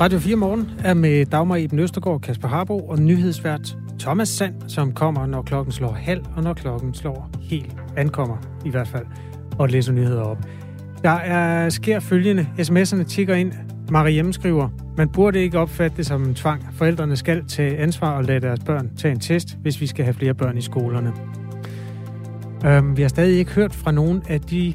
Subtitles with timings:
[0.00, 4.92] Radio 4 Morgen er med Dagmar Eben Østergaard, Kasper Harbo og nyhedsvært Thomas Sand, som
[4.92, 9.06] kommer, når klokken slår halv, og når klokken slår helt ankommer, i hvert fald,
[9.58, 10.38] og læser nyheder op.
[11.02, 12.48] Der er, sker følgende.
[12.58, 13.52] SMS'erne tigger ind.
[13.90, 16.66] Marie skriver, man burde ikke opfatte det som en tvang.
[16.72, 20.14] Forældrene skal tage ansvar og lade deres børn tage en test, hvis vi skal have
[20.14, 21.12] flere børn i skolerne.
[22.66, 24.74] Øhm, vi har stadig ikke hørt fra nogen af de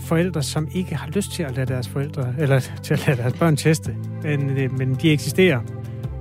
[0.00, 3.32] forældre, som ikke har lyst til at lade deres forældre, eller til at lade deres
[3.32, 3.96] børn teste.
[4.22, 5.60] Men, øh, men de eksisterer.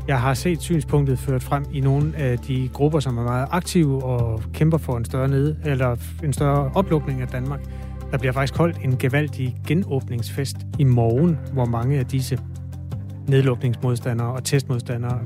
[0.08, 4.04] Jeg har set synspunktet ført frem i nogle af de grupper, som er meget aktive
[4.04, 7.60] og kæmper for en større nede, eller en større oplukning af Danmark.
[8.12, 12.40] Der bliver faktisk holdt en gevaldig genåbningsfest i morgen, hvor mange af disse
[13.28, 15.20] nedlukningsmodstandere og testmodstandere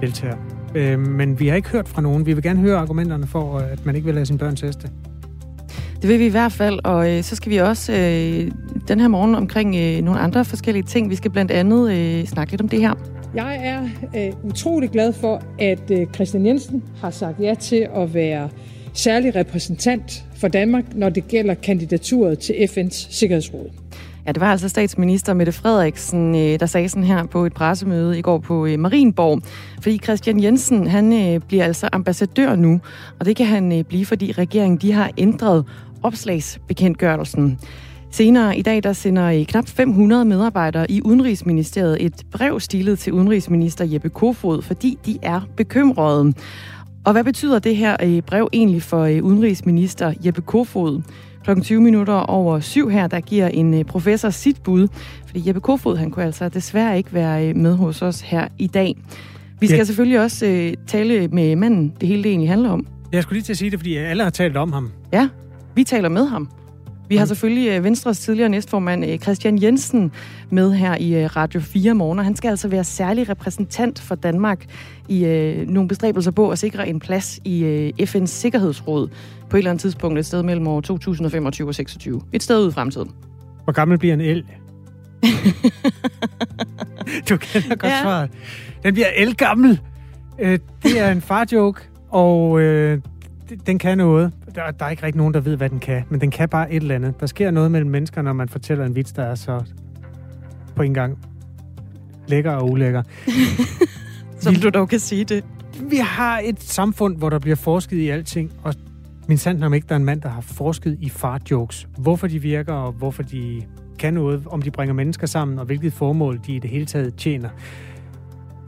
[0.00, 0.36] deltager.
[0.74, 2.26] Øh, men vi har ikke hørt fra nogen.
[2.26, 4.90] Vi vil gerne høre argumenterne for, at man ikke vil lade sine børn teste.
[6.02, 8.50] Det vil vi i hvert fald, og øh, så skal vi også øh,
[8.88, 11.10] den her morgen omkring øh, nogle andre forskellige ting.
[11.10, 12.94] Vi skal blandt andet øh, snakke lidt om det her.
[13.34, 13.82] Jeg er
[14.16, 18.48] øh, utrolig glad for, at øh, Christian Jensen har sagt ja til at være
[18.94, 23.81] særlig repræsentant for Danmark, når det gælder kandidaturet til FN's Sikkerhedsråd.
[24.26, 28.18] Ja, det var altså statsminister Mette Frederiksen, øh, der sagde sådan her på et pressemøde
[28.18, 29.42] i går på øh, Marienborg.
[29.80, 32.80] Fordi Christian Jensen, han øh, bliver altså ambassadør nu,
[33.20, 35.64] og det kan han blive, fordi regeringen de har ændret
[36.02, 37.58] opslagsbekendtgørelsen.
[38.10, 43.84] Senere i dag, der sender knap 500 medarbejdere i Udenrigsministeriet et brev stilet til Udenrigsminister
[43.84, 46.32] Jeppe Kofod, fordi de er bekymrede.
[47.04, 51.02] Og hvad betyder det her brev egentlig for Udenrigsminister Jeppe Kofod?
[51.44, 54.88] Klokken 20 minutter over syv her, der giver en øh, professor sit bud,
[55.26, 58.66] fordi Jeppe Kofod, han kunne altså desværre ikke være øh, med hos os her i
[58.66, 58.96] dag.
[59.60, 59.84] Vi skal ja.
[59.84, 62.86] selvfølgelig også øh, tale med manden, det hele det egentlig handler om.
[63.12, 64.90] Jeg skulle lige til at sige det, fordi alle har talt om ham.
[65.12, 65.28] Ja,
[65.74, 66.48] vi taler med ham.
[67.12, 70.12] Vi har selvfølgelig øh, Venstres tidligere næstformand øh, Christian Jensen
[70.50, 74.14] med her i øh, Radio 4 morgen, og han skal altså være særlig repræsentant for
[74.14, 74.64] Danmark
[75.08, 79.08] i øh, nogle bestræbelser på at sikre en plads i øh, FN's Sikkerhedsråd
[79.50, 82.22] på et eller andet tidspunkt, et sted mellem år 2025 og 26.
[82.32, 83.10] Et sted ud i fremtiden.
[83.64, 84.36] Hvor gammel bliver en el?
[87.28, 88.02] du kender godt ja.
[88.02, 88.30] svaret.
[88.82, 89.80] Den bliver el-gammel.
[90.82, 91.80] det er en far-joke,
[92.10, 92.60] og
[93.66, 96.20] den kan noget der, der er ikke rigtig nogen, der ved, hvad den kan, men
[96.20, 97.20] den kan bare et eller andet.
[97.20, 99.64] Der sker noget mellem mennesker, når man fortæller en vits, der er så
[100.76, 101.18] på en gang
[102.26, 103.02] lækker og ulækker.
[104.40, 105.44] Som vi, du dog kan sige det.
[105.80, 108.74] Vi har et samfund, hvor der bliver forsket i alting, og
[109.28, 111.88] min sandt om ikke, der er en mand, der har forsket i fart-jokes.
[111.98, 113.62] Hvorfor de virker, og hvorfor de
[113.98, 117.14] kan noget, om de bringer mennesker sammen, og hvilket formål de i det hele taget
[117.14, 117.48] tjener.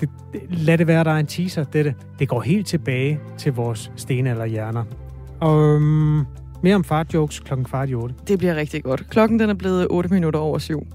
[0.00, 1.94] Det, det, lad det være, der er en teaser, dette.
[2.18, 4.84] Det går helt tilbage til vores stenalderhjerner.
[5.40, 6.26] Og um,
[6.62, 8.14] mere om fart-jokes klokken kvart i 8.
[8.28, 9.10] Det bliver rigtig godt.
[9.10, 10.86] Klokken den er blevet 8 minutter over 7.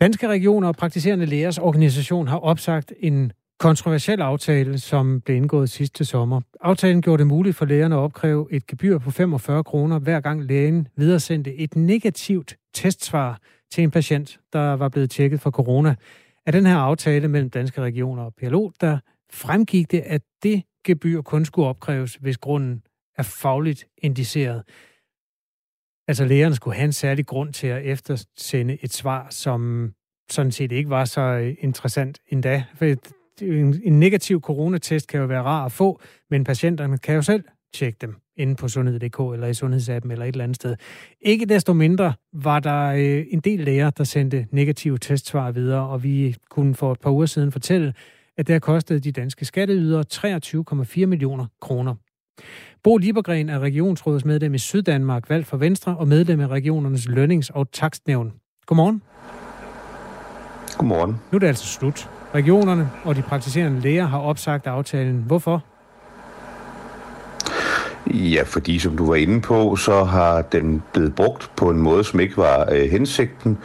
[0.00, 6.04] Danske regioner og praktiserende lægers organisation har opsagt en kontroversiel aftale, som blev indgået sidste
[6.04, 6.40] sommer.
[6.60, 10.44] Aftalen gjorde det muligt for lægerne at opkræve et gebyr på 45 kroner, hver gang
[10.44, 13.38] lægen videresendte et negativt testsvar
[13.72, 15.94] til en patient, der var blevet tjekket for corona
[16.46, 18.98] af den her aftale mellem danske regioner og PLO, der
[19.32, 22.82] fremgik det, at det gebyr kun skulle opkræves, hvis grunden
[23.18, 24.62] er fagligt indiceret.
[26.08, 29.92] Altså lægerne skulle have en særlig grund til at eftersende et svar, som
[30.30, 32.64] sådan set ikke var så interessant endda.
[32.74, 32.84] For
[33.42, 37.98] en negativ coronatest kan jo være rar at få, men patienterne kan jo selv tjekke
[38.00, 40.76] dem inde på sundhed.dk eller i sundhedsappen eller et eller andet sted.
[41.20, 46.02] Ikke desto mindre var der øh, en del læger, der sendte negative testsvar videre, og
[46.02, 47.94] vi kunne for et par uger siden fortælle,
[48.36, 51.94] at det har kostet de danske skatteydere 23,4 millioner kroner.
[52.82, 57.72] Bo Liebergren er regionsrådsmedlem i Syddanmark, valgt for Venstre og medlem af regionernes lønnings- og
[57.72, 58.32] takstnævn.
[58.66, 59.02] Godmorgen.
[60.78, 61.10] Godmorgen.
[61.10, 62.10] Nu er det altså slut.
[62.34, 65.24] Regionerne og de praktiserende læger har opsagt aftalen.
[65.26, 65.62] Hvorfor?
[68.06, 72.04] Ja, fordi som du var inde på, så har den blevet brugt på en måde,
[72.04, 73.58] som ikke var øh, hensigten,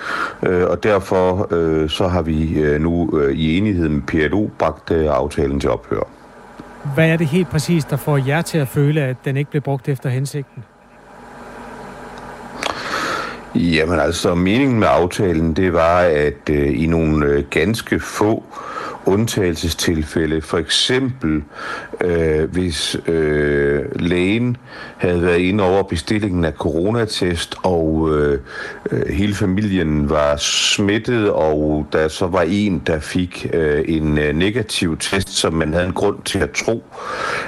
[0.44, 4.92] øh, og derfor øh, så har vi øh, nu øh, i enighed med PLO bragt
[4.92, 6.10] øh, aftalen til ophør.
[6.94, 9.62] Hvad er det helt præcis, der får jer til at føle, at den ikke blev
[9.62, 10.64] brugt efter hensigten?
[13.56, 18.44] Jamen altså, meningen med aftalen, det var, at øh, i nogle øh, ganske få
[19.06, 20.42] undtagelsestilfælde.
[20.42, 21.44] For eksempel,
[22.02, 24.58] øh, hvis øh, lægen
[24.98, 28.40] havde været inde over bestillingen af coronatest, og øh,
[28.92, 34.36] øh, hele familien var smittet, og der så var en, der fik øh, en øh,
[34.36, 36.84] negativ test, som man havde en grund til at tro,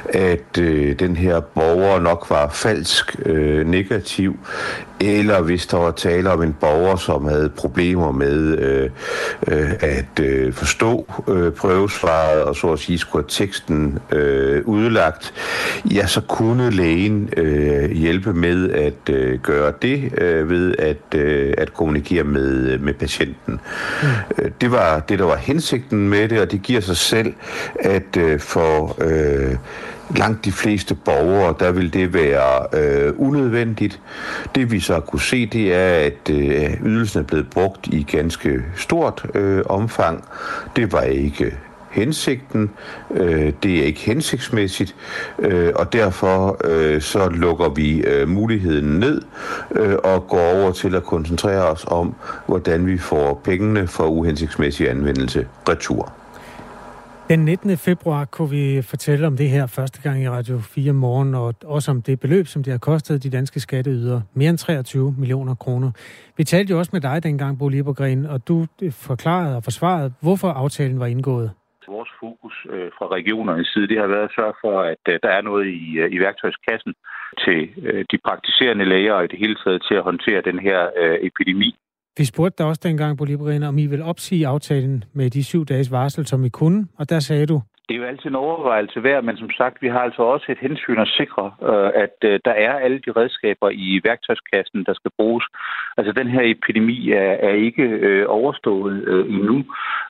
[0.10, 4.40] at øh, den her borger nok var falsk øh, negativ,
[5.00, 8.90] eller hvis der var tale om en borger, som havde problemer med øh,
[9.48, 15.34] øh, at øh, forstå øh, prøvesvaret, og så at sige skulle teksten øh, udlagt,
[15.92, 21.54] ja, så kunne lægen øh, hjælpe med at øh, gøre det øh, ved at, øh,
[21.58, 23.60] at kommunikere med, med patienten.
[24.02, 24.08] Mm.
[24.38, 27.34] Øh, det var det, der var hensigten med det, og det giver sig selv,
[27.80, 29.56] at øh, for øh,
[30.16, 34.02] langt de fleste borgere, der vil det være øh, unødvendigt.
[34.56, 38.62] Det vi så kunne se, det er, at øh, ydelsen er blevet brugt i ganske
[38.76, 40.24] stort øh, omfang.
[40.76, 41.58] Det var ikke
[41.92, 42.70] hensigten.
[43.12, 44.96] Øh, det er ikke hensigtsmæssigt,
[45.40, 49.22] øh, og derfor øh, så lukker vi øh, muligheden ned
[49.72, 52.16] øh, og går over til at koncentrere os om,
[52.46, 56.14] hvordan vi får pengene for uhensigtsmæssig anvendelse retur.
[57.30, 57.78] Den 19.
[57.78, 61.92] februar kunne vi fortælle om det her første gang i Radio 4 morgen, og også
[61.92, 64.24] om det beløb, som det har kostet de danske skatteydere.
[64.34, 65.92] Mere end 23 millioner kroner.
[66.38, 70.14] Vi talte jo også med dig dengang, Bo Liebergren, og du øh, forklarede og forsvarede,
[70.22, 71.52] hvorfor aftalen var indgået.
[71.88, 75.30] Vores fokus øh, fra regionernes side, det har været at sørge for, at øh, der
[75.38, 76.94] er noget i, øh, i værktøjskassen
[77.44, 80.80] til øh, de praktiserende læger og i det hele taget til at håndtere den her
[81.02, 81.72] øh, epidemi.
[82.18, 85.92] Vi spurgte dig også dengang, Liberina om I vil opsige aftalen med de syv dages
[85.92, 89.24] varsel, som I kunne, og der sagde du, det er jo altid en overvejelse værd,
[89.24, 92.52] men som sagt, vi har altså også et hensyn at sikre, øh, at øh, der
[92.52, 95.46] er alle de redskaber i værktøjskassen, der skal bruges.
[95.98, 98.96] Altså, den her epidemi er, er ikke øh, overstået
[99.30, 99.58] endnu.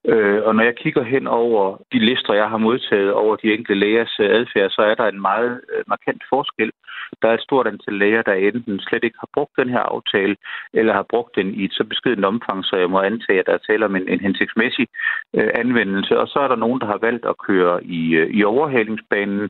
[0.06, 3.74] Øh, og når jeg kigger hen over de lister, jeg har modtaget over de enkelte
[3.74, 6.72] lægers øh, adfærd, så er der en meget øh, markant forskel.
[7.22, 10.36] Der er et stort antal læger, der enten slet ikke har brugt den her aftale,
[10.74, 13.54] eller har brugt den i et så beskedent omfang, så jeg må antage, at der
[13.54, 14.88] er tale om en, en hensigtsmæssig
[15.34, 16.20] øh, anvendelse.
[16.20, 19.50] Og så er der nogen, der har valgt at køre i, øh, i overhalingsbanen.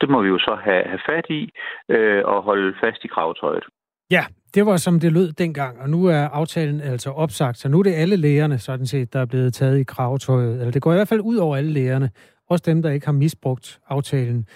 [0.00, 1.50] Det må vi jo så have, have fat i
[1.88, 3.64] øh, og holde fast i kravtøjet.
[4.10, 4.24] Ja,
[4.54, 7.82] det var som det lød dengang, og nu er aftalen altså opsagt, så nu er
[7.82, 10.58] det alle lægerne, sådan set, der er blevet taget i kravtøjet.
[10.58, 12.10] Eller det går i hvert fald ud over alle lægerne,
[12.48, 14.46] også dem, der ikke har misbrugt aftalen.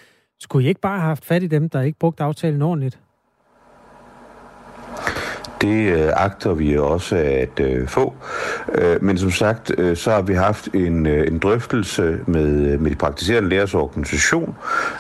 [0.41, 3.01] Skulle I ikke bare have haft fat i dem, der ikke brugte aftalen ordentligt?
[5.63, 8.15] Det øh, agter vi også at øh, få.
[8.75, 12.81] Øh, men som sagt, øh, så har vi haft en, øh, en drøftelse med, øh,
[12.81, 14.57] med de praktiserende lærers organisation,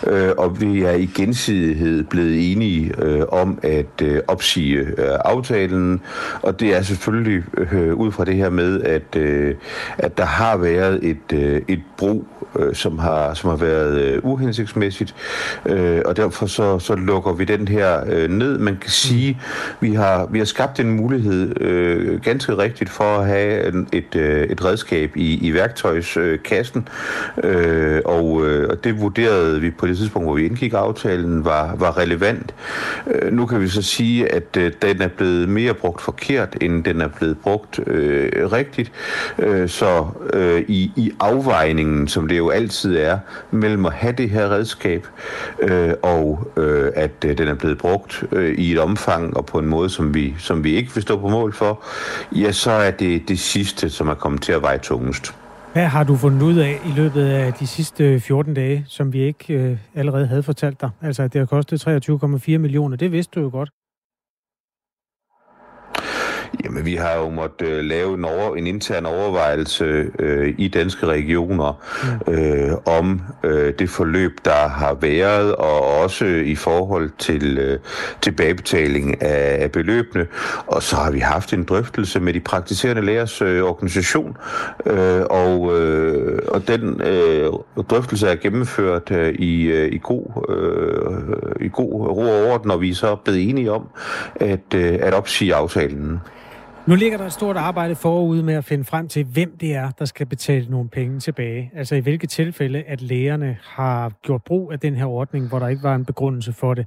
[0.07, 6.01] øh, og vi er i gensidighed blevet enige øh, om at øh, opsige øh, aftalen.
[6.43, 9.55] Og det er selvfølgelig øh, ud fra det her med, at, øh,
[9.99, 12.27] at der har været et, øh, et brug,
[12.59, 15.15] øh, som, har, som har været øh, uhensigtsmæssigt,
[15.67, 18.59] øh, og derfor så, så lukker vi den her øh, ned.
[18.59, 19.41] Man kan sige,
[19.81, 24.17] vi har, vi har skabt en mulighed, øh, ganske rigtigt, for at have en, et,
[24.17, 26.89] øh, et redskab i, i værktøjskassen.
[27.45, 31.75] Øh, og, øh, og det vurderede vi på det tidspunkt, hvor vi indgik aftalen, var,
[31.77, 32.55] var relevant.
[33.07, 36.85] Øh, nu kan vi så sige, at øh, den er blevet mere brugt forkert, end
[36.85, 38.93] den er blevet brugt øh, rigtigt.
[39.39, 43.19] Øh, så øh, i, i afvejningen, som det jo altid er,
[43.51, 45.07] mellem at have det her redskab,
[45.63, 49.59] øh, og øh, at øh, den er blevet brugt øh, i et omfang og på
[49.59, 51.83] en måde, som vi, som vi ikke vil stå på mål for,
[52.33, 55.35] ja, så er det det sidste, som er kommet til at veje tungest.
[55.73, 59.23] Hvad har du fundet ud af i løbet af de sidste 14 dage, som vi
[59.23, 60.91] ikke øh, allerede havde fortalt dig?
[61.03, 62.97] Altså, at det har kostet 23,4 millioner.
[62.97, 63.71] Det vidste du jo godt.
[66.65, 71.07] Jamen, vi har jo måttet øh, lave en, over, en intern overvejelse øh, i danske
[71.07, 71.83] regioner
[72.27, 72.35] mm.
[72.35, 77.79] øh, om øh, det forløb, der har været, og også i forhold til øh,
[78.21, 80.27] tilbagebetaling af, af beløbene.
[80.67, 84.37] Og så har vi haft en drøftelse med de praktiserende lægers øh, organisation,
[84.87, 87.53] øh, og, øh, og den øh,
[87.91, 92.81] drøftelse er gennemført øh, i, øh, i, god, øh, i god ro og orden, og
[92.81, 93.89] vi er så blevet enige om
[94.35, 96.21] at, øh, at opsige aftalen.
[96.89, 99.91] Nu ligger der et stort arbejde forude med at finde frem til, hvem det er,
[99.99, 101.71] der skal betale nogle penge tilbage.
[101.75, 105.69] Altså i hvilke tilfælde, at lægerne har gjort brug af den her ordning, hvor der
[105.69, 106.87] ikke var en begrundelse for det.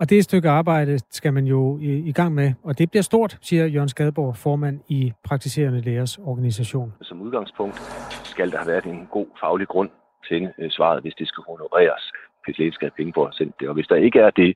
[0.00, 3.38] Og det stykke arbejde skal man jo i, i gang med, og det bliver stort,
[3.42, 6.92] siger Jørgen Skadborg, formand i Praktiserende Lægers Organisation.
[7.02, 7.76] Som udgangspunkt
[8.24, 9.90] skal der have været en god faglig grund
[10.28, 12.12] til øh, svaret, hvis det skal honoreres,
[12.44, 13.68] hvis lægen skal have penge for at sende det.
[13.68, 14.54] Og hvis der ikke er det,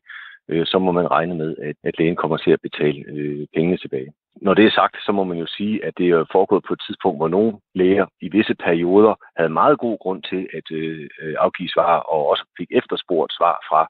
[0.48, 3.76] øh, så må man regne med, at, at lægen kommer til at betale øh, pengene
[3.76, 6.72] tilbage når det er sagt, så må man jo sige, at det er foregået på
[6.72, 11.08] et tidspunkt, hvor nogle læger i visse perioder havde meget god grund til at øh,
[11.38, 13.88] afgive svar, og også fik efterspurgt svar fra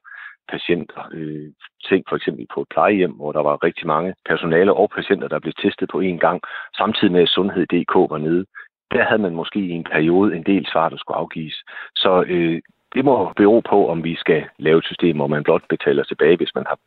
[0.49, 1.09] patienter.
[1.13, 1.51] Øh,
[1.89, 5.39] tænk for eksempel på et plejehjem, hvor der var rigtig mange personale og patienter, der
[5.39, 6.41] blev testet på én gang,
[6.77, 8.45] samtidig med at Sundhed.dk var nede.
[8.91, 11.55] Der havde man måske i en periode en del svar, der skulle afgives.
[11.95, 12.61] Så øh,
[12.95, 16.37] det må bero på, om vi skal lave et system, hvor man blot betaler tilbage,
[16.37, 16.77] hvis man har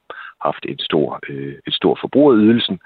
[0.46, 2.78] haft et stor, øh, et stort forbrug af ydelsen,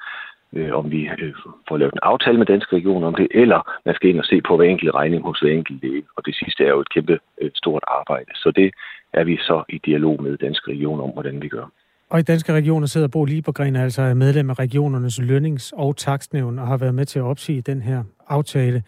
[0.53, 1.35] øh, om vi øh,
[1.69, 4.41] får lavet en aftale med danske regioner om det, eller man skal ind og se
[4.49, 6.03] på hver enkelt regning hos hver enkelt læge.
[6.17, 8.31] Og det sidste er jo et kæmpe øh, stort arbejde.
[8.35, 8.69] Så det
[9.13, 11.67] er vi så i dialog med danske regioner om, hvordan vi gør.
[12.11, 16.59] Og i danske regioner sidder Bo Liebergren, altså er medlem af regionernes lønnings- og takstnævn,
[16.59, 18.83] og har været med til at opsige den her aftale.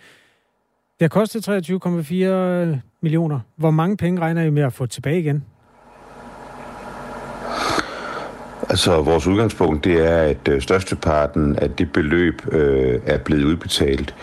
[0.98, 3.40] Det har kostet 23,4 millioner.
[3.56, 5.44] Hvor mange penge regner I med at få tilbage igen?
[8.74, 14.14] Altså, vores udgangspunkt det er, at øh, størsteparten af det beløb øh, er blevet udbetalt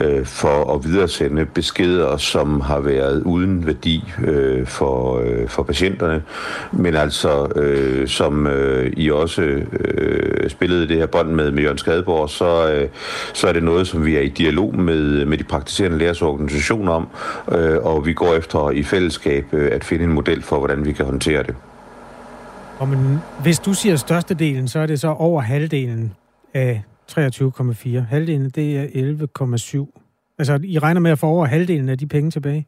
[0.00, 6.22] øh, for at videresende beskeder, som har været uden værdi øh, for, øh, for patienterne.
[6.72, 11.78] Men altså, øh, som øh, I også øh, spillede det her bånd med, med Jørgen
[11.78, 12.88] Skadeborg, så, øh,
[13.32, 16.88] så er det noget, som vi er i dialog med, med de praktiserende lægers organisation
[16.88, 17.08] om,
[17.52, 20.92] øh, og vi går efter i fællesskab øh, at finde en model for, hvordan vi
[20.92, 21.54] kan håndtere det.
[22.80, 26.14] Og men, hvis du siger størstedelen, så er det så over halvdelen
[26.54, 26.82] af
[27.12, 28.00] 23,4.
[28.00, 28.84] Halvdelen, det er
[29.86, 30.34] 11,7.
[30.38, 32.66] Altså, I regner med at få over halvdelen af de penge tilbage?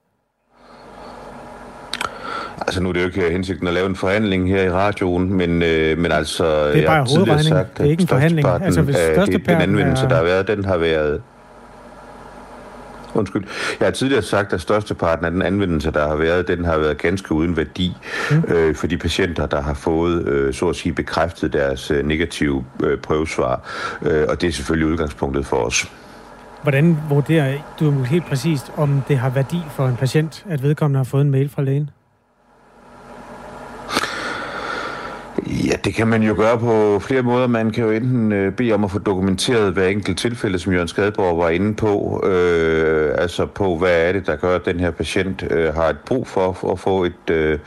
[2.58, 5.62] Altså nu er det jo ikke hensigten at lave en forhandling her i radioen, men,
[5.62, 6.68] øh, men altså...
[6.68, 8.48] Det er bare hovedregning, sagt, det er ikke en forhandling.
[8.48, 10.08] Altså hvis størsteparten den anvendelse, er...
[10.08, 11.22] der har været, den har været
[13.14, 13.44] Undskyld.
[13.80, 16.98] Jeg har tidligere sagt, at størsteparten af den anvendelse, der har været, den har været
[16.98, 17.96] ganske uden værdi
[18.30, 18.54] mm.
[18.54, 22.64] øh, for de patienter, der har fået, øh, så at sige, bekræftet deres øh, negative
[22.82, 23.70] øh, prøvesvar.
[24.02, 25.92] Øh, og det er selvfølgelig udgangspunktet for os.
[26.62, 31.04] Hvordan vurderer du helt præcist, om det har værdi for en patient, at vedkommende har
[31.04, 31.90] fået en mail fra lægen?
[35.38, 37.46] Ja, det kan man jo gøre på flere måder.
[37.46, 40.88] Man kan jo enten øh, bede om at få dokumenteret hver enkelt tilfælde, som Jørgen
[40.88, 42.22] Skadborg var inde på.
[42.26, 45.98] Øh, altså på, hvad er det, der gør, at den her patient øh, har et
[46.06, 47.58] brug for, for at få et, øh,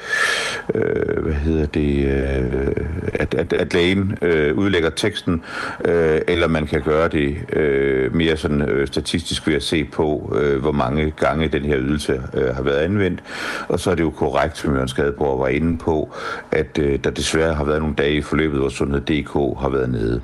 [0.75, 2.75] øh, hvad hedder det, øh,
[3.13, 5.43] at, at, at lægen øh, udlægger teksten,
[5.85, 10.37] øh, eller man kan gøre det øh, mere sådan øh, statistisk ved at se på,
[10.41, 13.23] øh, hvor mange gange den her ydelse øh, har været anvendt.
[13.67, 16.09] Og så er det jo korrekt, som Jørgen Skadborg var inde på,
[16.51, 20.21] at øh, der desværre har været nogle dage i forløbet, hvor Sundhed.dk har været nede.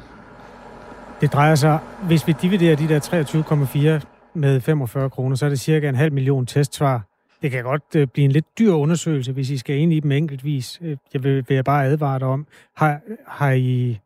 [1.22, 5.60] Det drejer sig, hvis vi dividerer de der 23,4 med 45 kroner, så er det
[5.60, 7.02] cirka en halv million testsvar.
[7.42, 10.12] Det kan godt øh, blive en lidt dyr undersøgelse, hvis I skal ind i dem
[10.12, 10.80] enkeltvis.
[10.82, 12.48] Øh, jeg vil, vil jeg bare advare dig om.
[12.76, 14.00] Har, har I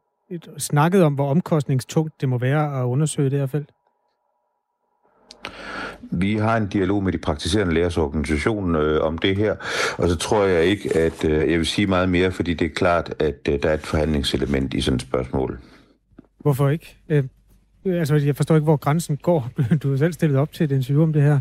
[0.58, 3.70] snakket om, hvor omkostningstungt det må være at undersøge det her felt?
[6.12, 9.56] Vi har en dialog med de praktiserende lægers organisation øh, om det her,
[9.98, 12.74] og så tror jeg ikke, at øh, jeg vil sige meget mere, fordi det er
[12.76, 15.60] klart, at øh, der er et forhandlingselement i sådan et spørgsmål.
[16.40, 16.98] Hvorfor ikke?
[17.10, 17.24] Øh,
[17.86, 19.50] altså, jeg forstår ikke, hvor grænsen går.
[19.84, 21.40] Du har selv stillet op til et interview om det her.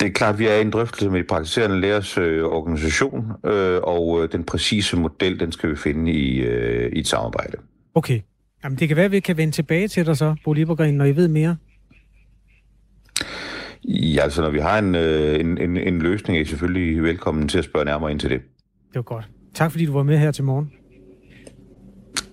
[0.00, 3.32] Det er klart, at vi er i en drøftelse med de praktiserende lægers øh, organisation,
[3.46, 7.56] øh, og øh, den præcise model, den skal vi finde i, øh, i et samarbejde.
[7.94, 8.20] Okay.
[8.64, 11.04] Jamen, det kan være, at vi kan vende tilbage til dig så, Bo Liebergren, når
[11.04, 11.56] I ved mere.
[13.84, 17.48] Ja, altså når vi har en, øh, en, en, en løsning, er I selvfølgelig velkommen
[17.48, 18.40] til at spørge nærmere ind til det.
[18.88, 19.28] Det var godt.
[19.54, 20.72] Tak fordi du var med her til morgen.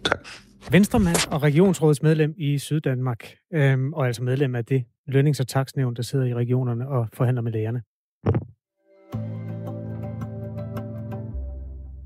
[0.04, 0.28] Tak.
[0.72, 6.02] Venstremand og regionsrådsmedlem i Syddanmark, øhm, og altså medlem af det lønnings- og taksnævn, der
[6.02, 7.82] sidder i regionerne og forhandler med lægerne.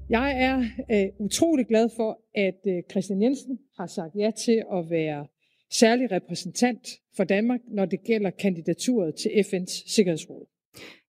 [0.10, 0.58] Jeg er
[0.92, 5.26] øh, utrolig glad for, at øh, Christian Jensen har sagt ja til at være
[5.72, 10.46] særlig repræsentant for Danmark, når det gælder kandidaturet til FN's Sikkerhedsråd.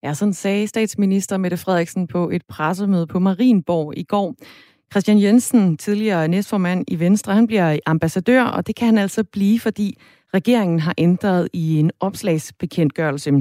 [0.03, 4.35] Ja, sådan sagde statsminister Mette Frederiksen på et pressemøde på Marienborg i går.
[4.93, 9.61] Christian Jensen, tidligere næstformand i Venstre, han bliver ambassadør, og det kan han altså blive,
[9.61, 9.99] fordi
[10.35, 13.33] regeringen har ændret i en opslagsbekendtgørelse.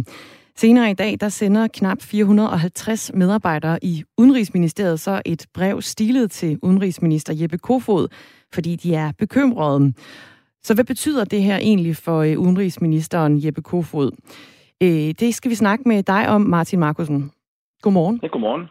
[0.56, 6.60] Senere i dag, der sender knap 450 medarbejdere i Udenrigsministeriet så et brev stilet til
[6.62, 8.08] udenrigsminister Jeppe Kofod,
[8.54, 9.94] fordi de er bekymrede.
[10.64, 14.12] Så hvad betyder det her egentlig for øh, udenrigsministeren Jeppe Kofod?
[14.84, 17.32] Øh, det skal vi snakke med dig om, Martin Markusen.
[17.82, 18.20] Godmorgen.
[18.24, 18.68] Ja, godmorgen.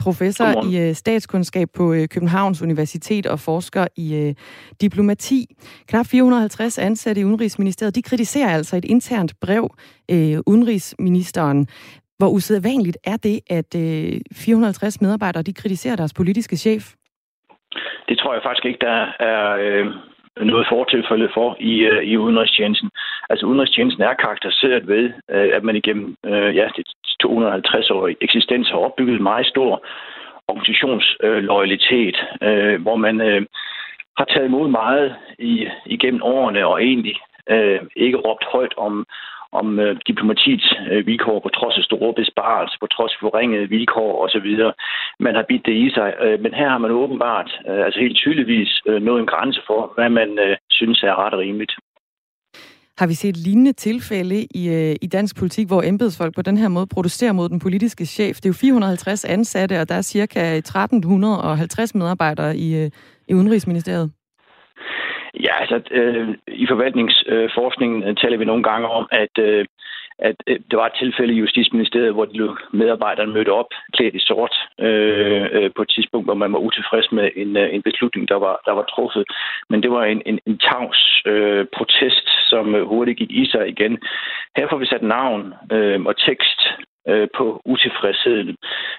[0.00, 0.72] Professor godmorgen.
[0.72, 4.34] i øh, statskundskab på Københavns Universitet og forsker i
[4.80, 5.46] diplomati.
[5.88, 9.74] Knap 450 ansatte i Udenrigsministeriet, de kritiserer altså et internt brev,
[10.46, 11.66] udenrigsministeren.
[12.18, 13.74] Hvor usædvanligt er det, at
[14.34, 16.94] 450 medarbejdere de kritiserer deres politiske chef?
[18.10, 18.98] det tror jeg faktisk ikke, der
[19.30, 19.86] er øh,
[20.52, 22.90] noget fortilfælde for i, øh, i udenrigstjenesten.
[23.30, 25.04] Altså udenrigstjenesten er karakteriseret ved,
[25.34, 26.84] øh, at man igennem øh, ja, det
[27.24, 29.84] 250-årig eksistens har opbygget en meget stor
[30.48, 33.42] organisationsloyalitet, øh, hvor man øh,
[34.18, 37.16] har taget imod meget i, igennem årene og egentlig
[37.50, 39.06] øh, ikke råbt højt om,
[39.52, 44.24] om øh, diplomatiets øh, vilkår på trods af store besparelser, på trods af forringede vilkår
[44.24, 44.48] osv.
[45.20, 48.16] Man har bidt det i sig, øh, men her har man åbenbart, øh, altså helt
[48.16, 51.74] tydeligvis, øh, nået en grænse for, hvad man øh, synes er ret og rimeligt.
[53.00, 56.68] Har vi set lignende tilfælde i, øh, i dansk politik, hvor embedsfolk på den her
[56.68, 58.34] måde protesterer mod den politiske chef?
[58.36, 62.90] Det er jo 450 ansatte, og der er cirka 1350 medarbejdere i, øh,
[63.28, 64.10] i Udenrigsministeriet.
[65.46, 69.64] Ja, altså øh, i forvaltningsforskningen øh, taler vi nogle gange om, at, øh,
[70.28, 74.26] at øh, det var et tilfælde i Justitsministeriet, hvor de medarbejderne mødte op klædt i
[74.30, 78.28] sort øh, øh, på et tidspunkt, hvor man var utilfreds med en, øh, en beslutning,
[78.28, 79.24] der var, der var truffet.
[79.70, 83.98] Men det var en, en, en tavs øh, protest, som hurtigt gik i sig igen.
[84.56, 86.60] Her får vi sat navn øh, og tekst
[87.08, 88.56] øh, på utilfredsheden.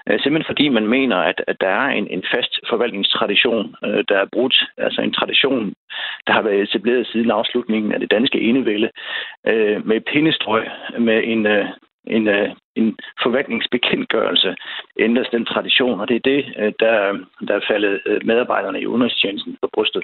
[0.09, 4.17] Øh, simpelthen fordi man mener, at, at der er en, en fast forvaltningstradition, øh, der
[4.17, 4.65] er brudt.
[4.77, 5.73] Altså en tradition,
[6.27, 8.89] der har været etableret siden afslutningen af det danske enevælde,
[9.47, 10.67] øh, med pindestrøg,
[10.99, 11.65] med en, øh,
[12.07, 14.55] en, øh, en forvaltningsbekendtgørelse
[14.99, 17.17] ændres den tradition, og det er det, øh, der,
[17.47, 20.03] der er faldet øh, medarbejderne i udenrigstjenesten på brystet.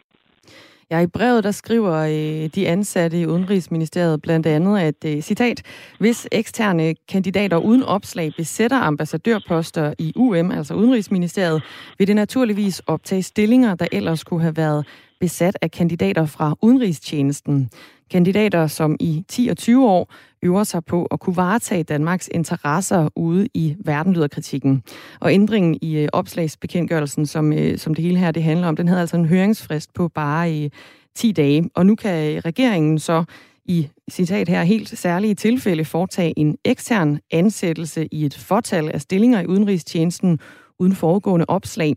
[0.91, 5.61] Ja, i brevet der skriver øh, de ansatte i Udenrigsministeriet blandt andet, at øh, citat,
[5.99, 11.61] hvis eksterne kandidater uden opslag besætter ambassadørposter i UM, altså Udenrigsministeriet,
[11.97, 14.85] vil det naturligvis optage stillinger, der ellers kunne have været
[15.19, 17.69] besat af kandidater fra udenrigstjenesten.
[18.11, 23.09] Kandidater, som i 10 og 20 år øver sig på at kunne varetage Danmarks interesser
[23.15, 24.83] ude i verden, lyder kritikken.
[25.19, 28.87] Og ændringen i øh, opslagsbekendtgørelsen, som, øh, som det hele her det handler om, den
[28.87, 30.71] havde altså en høringsfrist på bare øh, i
[31.15, 31.69] 10 dage.
[31.75, 33.23] Og nu kan regeringen så
[33.65, 39.41] i citat her helt særlige tilfælde foretage en ekstern ansættelse i et fortal af stillinger
[39.41, 40.39] i udenrigstjenesten
[40.79, 41.93] uden foregående opslag.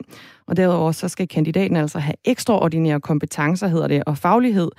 [0.47, 4.71] Og derudover så skal kandidaten altså have ekstraordinære kompetencer, hedder det, og faglighed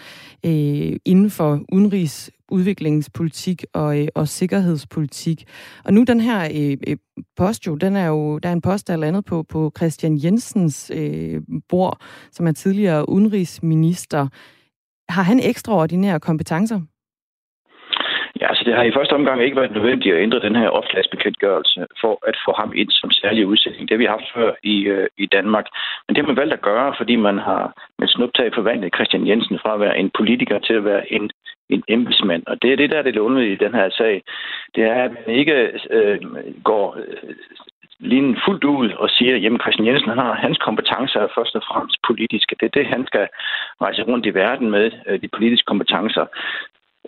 [0.45, 5.47] øh, inden for udenrigs udviklingspolitik og, øh, og sikkerhedspolitik.
[5.83, 6.97] Og nu den her øh, øh
[7.37, 10.19] post jo, den er jo, der er en post, der er landet på, på Christian
[10.23, 14.27] Jensens øh, bord, som er tidligere udenrigsminister.
[15.09, 16.81] Har han ekstraordinære kompetencer?
[18.41, 21.87] Ja, altså det har i første omgang ikke været nødvendigt at ændre den her opslagsbekendtgørelse
[22.01, 23.89] for at få ham ind som særlig udsætning.
[23.89, 25.65] Det har vi haft før i, øh, i Danmark.
[26.07, 29.59] Men det har man valgt at gøre, fordi man har med snuptag forvandlet Christian Jensen
[29.59, 31.31] fra at være en politiker til at være en,
[31.69, 32.43] en embedsmand.
[32.47, 34.23] Og det er det, der er det lunde i den her sag.
[34.75, 36.19] Det er, at man ikke øh,
[36.63, 37.35] går øh,
[38.01, 41.63] lige fuldt ud og siger, at Christian Jensen han har hans kompetencer er først og
[41.69, 42.55] fremmest politiske.
[42.59, 43.27] Det er det, han skal
[43.81, 46.25] rejse rundt i verden med, øh, de politiske kompetencer.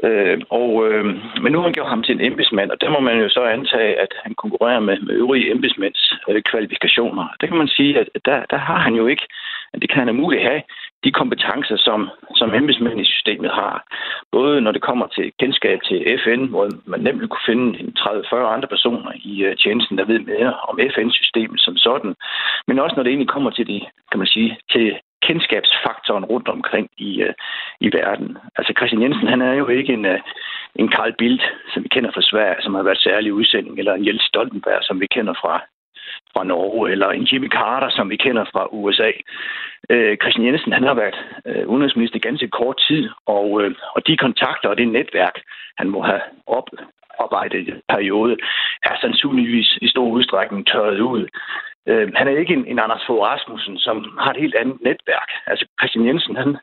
[0.03, 1.05] Øh, og, øh,
[1.41, 3.43] men nu har man gjort ham til en embedsmand, og der må man jo så
[3.43, 7.27] antage, at han konkurrerer med, med øvrige embedsmænds øh, kvalifikationer.
[7.41, 9.25] Det kan man sige, at der, der har han jo ikke,
[9.73, 10.61] at det kan han muligt have,
[11.03, 13.75] de kompetencer, som, som embedsmænd i systemet har.
[14.31, 17.65] Både når det kommer til kendskab til FN, hvor man nemt kunne finde
[17.99, 22.13] 30-40 andre personer i uh, tjenesten, der ved mere om FN-systemet som sådan,
[22.67, 26.89] men også når det egentlig kommer til de, kan man sige, til kendskabsfaktoren rundt omkring
[26.97, 27.33] i, øh,
[27.79, 28.37] i verden.
[28.57, 30.19] Altså Christian Jensen, han er jo ikke en, øh,
[30.75, 34.05] en Karl Bildt, som vi kender fra Sverige, som har været særlig udsending, eller en
[34.07, 35.53] Jens Stoltenberg, som vi kender fra,
[36.33, 39.11] fra Norge, eller en Jimmy Carter, som vi kender fra USA.
[39.89, 44.17] Øh, Christian Jensen, han har været øh, udenrigsminister ganske kort tid, og, øh, og de
[44.17, 45.35] kontakter og det netværk,
[45.77, 46.67] han må have op,
[47.19, 48.37] arbejdet i periode,
[48.83, 51.27] er sandsynligvis i stor udstrækning tørret ud.
[51.87, 55.29] Øh, han er ikke en, en Anders Fogh Rasmussen, som har et helt andet netværk.
[55.47, 56.57] Altså Christian Jensen, han,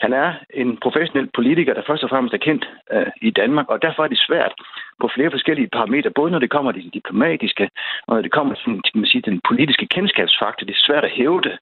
[0.00, 3.82] han er en professionel politiker, der først og fremmest er kendt øh, i Danmark, og
[3.82, 4.52] derfor er det svært
[5.00, 7.70] på flere forskellige parametre, både når det kommer til det diplomatiske,
[8.06, 10.66] og når det kommer til, til man sige, den politiske kendskabsfaktor.
[10.66, 11.58] Det er svært at hævde,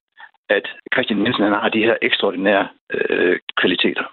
[0.49, 4.03] at Christian Jensen han har de her ekstraordinære øh, kvaliteter.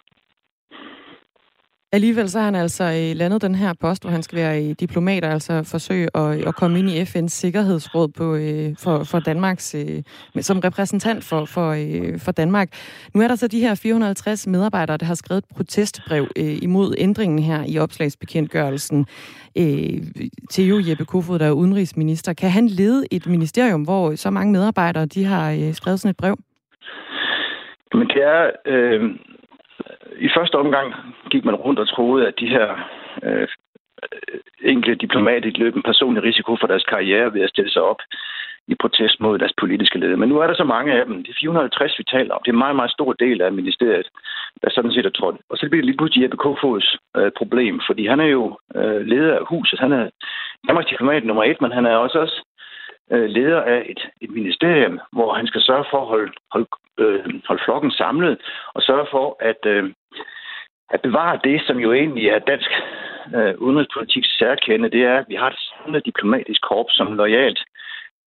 [1.94, 4.70] Alligevel så har han altså øh, landet den her post, hvor han skal være øh,
[4.80, 8.26] diplomat og altså forsøge at, øh, at komme ind i FN's Sikkerhedsråd på,
[8.84, 9.76] for, for Danmarks,
[10.40, 11.68] som repræsentant for, for,
[12.24, 12.68] for Danmark.
[13.14, 17.38] Nu er der så de her 450 medarbejdere, der har skrevet et protestbrev imod ændringen
[17.38, 19.06] her i opslagsbekendtgørelsen
[20.50, 22.32] til jo Jeppe Kofod, der er udenrigsminister.
[22.32, 26.36] Kan han lede et ministerium, hvor så mange medarbejdere de har skrevet sådan et brev?
[27.92, 28.50] Men det er...
[28.66, 29.00] Øh
[30.18, 30.94] i første omgang
[31.30, 32.68] gik man rundt og troede, at de her
[33.22, 33.48] øh,
[34.62, 38.00] enkelte diplomater løb en personlig risiko for deres karriere ved at stille sig op
[38.68, 40.16] i protest mod deres politiske ledere.
[40.16, 41.16] Men nu er der så mange af dem.
[41.24, 42.40] Det er 450, vi taler om.
[42.44, 44.08] Det er en meget, meget stor del af ministeriet,
[44.62, 45.36] der sådan set er trådt.
[45.50, 49.00] Og så bliver det lige pludselig Jeppe Kofods øh, problem, fordi han er jo øh,
[49.06, 49.78] leder af huset.
[49.78, 50.10] Han er
[50.66, 52.36] Danmarks diplomat nummer et, men han er også, også
[53.12, 56.66] øh, leder af et, et ministerium, hvor han skal sørge for at holde, holde,
[56.98, 58.38] øh, holde flokken samlet
[58.74, 59.92] og sørge for, at, øh,
[60.90, 62.70] at bevare det, som jo egentlig er dansk
[63.36, 67.60] øh, udenrigspolitik særkende, det er, at vi har et samlet diplomatisk korps, som lojalt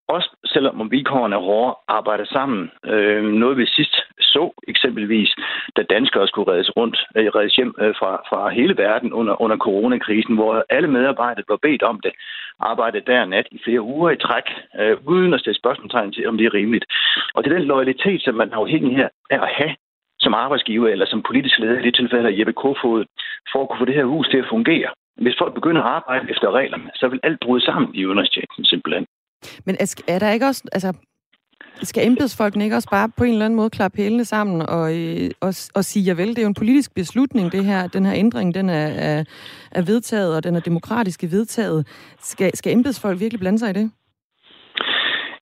[0.07, 2.71] også selvom vilkårene er hårde, arbejder sammen.
[2.85, 5.36] Øh, noget vi sidst så eksempelvis,
[5.75, 9.58] da danskere skulle reddes rundt, øh, reddes hjem øh, fra, fra hele verden under, under
[9.58, 12.12] coronakrisen, hvor alle medarbejdere blev bedt om det,
[12.60, 14.47] arbejdede der nat i flere uger i træk,
[14.80, 16.86] øh, uden at stille spørgsmålstegn til, om det er rimeligt.
[17.36, 19.75] Og det er den loyalitet, som man er afhængig her af at have
[20.19, 23.06] som arbejdsgiver eller som politisk leder, i det tilfælde af Jeppe Kofod,
[23.51, 24.89] for at kunne få det her hus til at fungere.
[25.23, 29.06] Hvis folk begynder at arbejde efter reglerne, så vil alt bryde sammen i udenrigstjenesten simpelthen.
[29.65, 29.75] Men
[30.08, 30.89] er der ikke også, altså,
[31.83, 35.29] skal embedsfolkene ikke også bare på en eller anden måde klappe hælene sammen og, øh,
[35.41, 38.13] og, og sige, ja vel, det er jo en politisk beslutning, det her, den her
[38.15, 39.23] ændring, den er, er,
[39.71, 41.88] er vedtaget, og den er demokratisk vedtaget.
[42.19, 43.91] Skal, skal embedsfolk virkelig blande sig i det?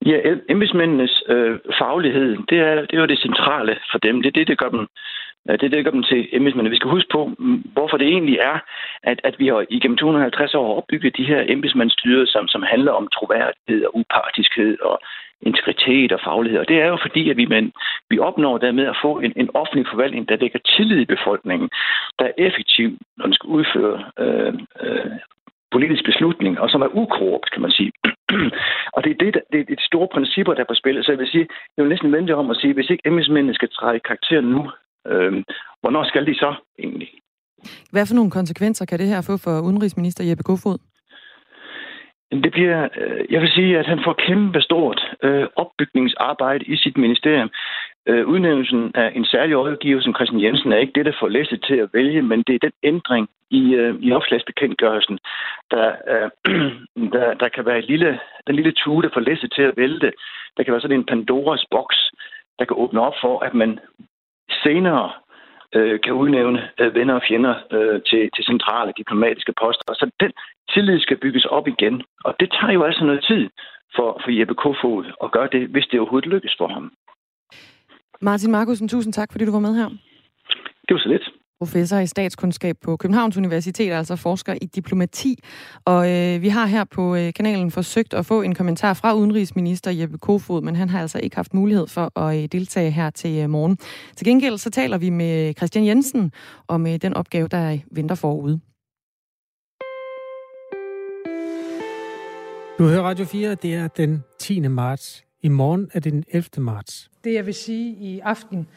[0.06, 0.18] Ja,
[0.50, 4.22] embedsmændenes øh, faglighed, det er, det er jo det centrale for dem.
[4.22, 4.88] Det er det, øh, der gør dem
[5.62, 6.70] det dækker dem til embedsmændene.
[6.70, 7.22] Vi skal huske på,
[7.76, 8.58] hvorfor det egentlig er,
[9.04, 13.08] at, at vi har igennem 250 år opbygget de her embedsmandsstyre, som, som handler om
[13.08, 15.00] troværdighed og upartiskhed og
[15.42, 16.60] integritet og faglighed.
[16.60, 17.72] Og det er jo fordi, at vi, men,
[18.10, 21.70] vi opnår dermed at få en, en offentlig forvaltning, der vækker tillid i befolkningen,
[22.20, 25.12] der er effektiv, når den skal udføre øh, øh,
[25.72, 27.92] politisk beslutning, og som er ukorrupt, kan man sige.
[28.96, 31.04] og det er, det, det er de store principper, der er på spil.
[31.04, 33.70] Så jeg vil sige, jeg vil næsten vente om at sige, hvis ikke embedsmændene skal
[33.70, 34.72] træde karakter nu,
[35.08, 35.34] Øh,
[35.82, 37.10] hvornår skal de så egentlig?
[37.92, 40.78] Hvad for nogle konsekvenser kan det her få for udenrigsminister Jeppe Kofod?
[42.42, 46.98] Det bliver, øh, jeg vil sige, at han får kæmpe stort øh, opbygningsarbejde i sit
[46.98, 47.50] ministerium.
[48.08, 51.64] Øh, udnævnelsen af en særlig rådgiver som Christian Jensen er ikke det, der får læsset
[51.68, 55.20] til at vælge, men det er den ændring i, øh, i opslagsbekendtgørelsen,
[55.72, 56.30] der, øh,
[57.14, 60.12] der, der kan være et lille, den lille tue, der får læsset til at vælte.
[60.58, 62.12] Der kan være sådan en Pandoras boks,
[62.60, 63.80] der kan åbne op for, at man
[64.64, 65.12] senere
[65.76, 69.94] øh, kan udnævne øh, venner og fjender øh, til, til centrale diplomatiske poster.
[69.94, 70.32] Så den
[70.70, 71.96] tillid skal bygges op igen.
[72.26, 73.44] Og det tager jo altså noget tid
[73.96, 76.92] for, for Jeppe Kofod at gøre det, hvis det overhovedet lykkes for ham.
[78.22, 79.90] Martin Markusen, tusind tak, fordi du var med her.
[80.88, 81.30] Det var så lidt
[81.64, 85.36] professor i statskundskab på Københavns Universitet, altså forsker i diplomati.
[85.86, 89.92] Og øh, vi har her på øh, kanalen forsøgt at få en kommentar fra udenrigsminister
[89.92, 93.44] Jeppe Kofod, men han har altså ikke haft mulighed for at øh, deltage her til
[93.44, 93.78] øh, morgen.
[94.18, 96.32] Til gengæld så taler vi med Christian Jensen
[96.68, 98.60] om øh, den opgave, der venter forude.
[102.78, 104.60] Du hører Radio 4, det er den 10.
[104.60, 105.24] marts.
[105.42, 106.48] I morgen er det den 11.
[106.58, 107.12] marts.
[107.24, 108.68] Det jeg vil sige i aften,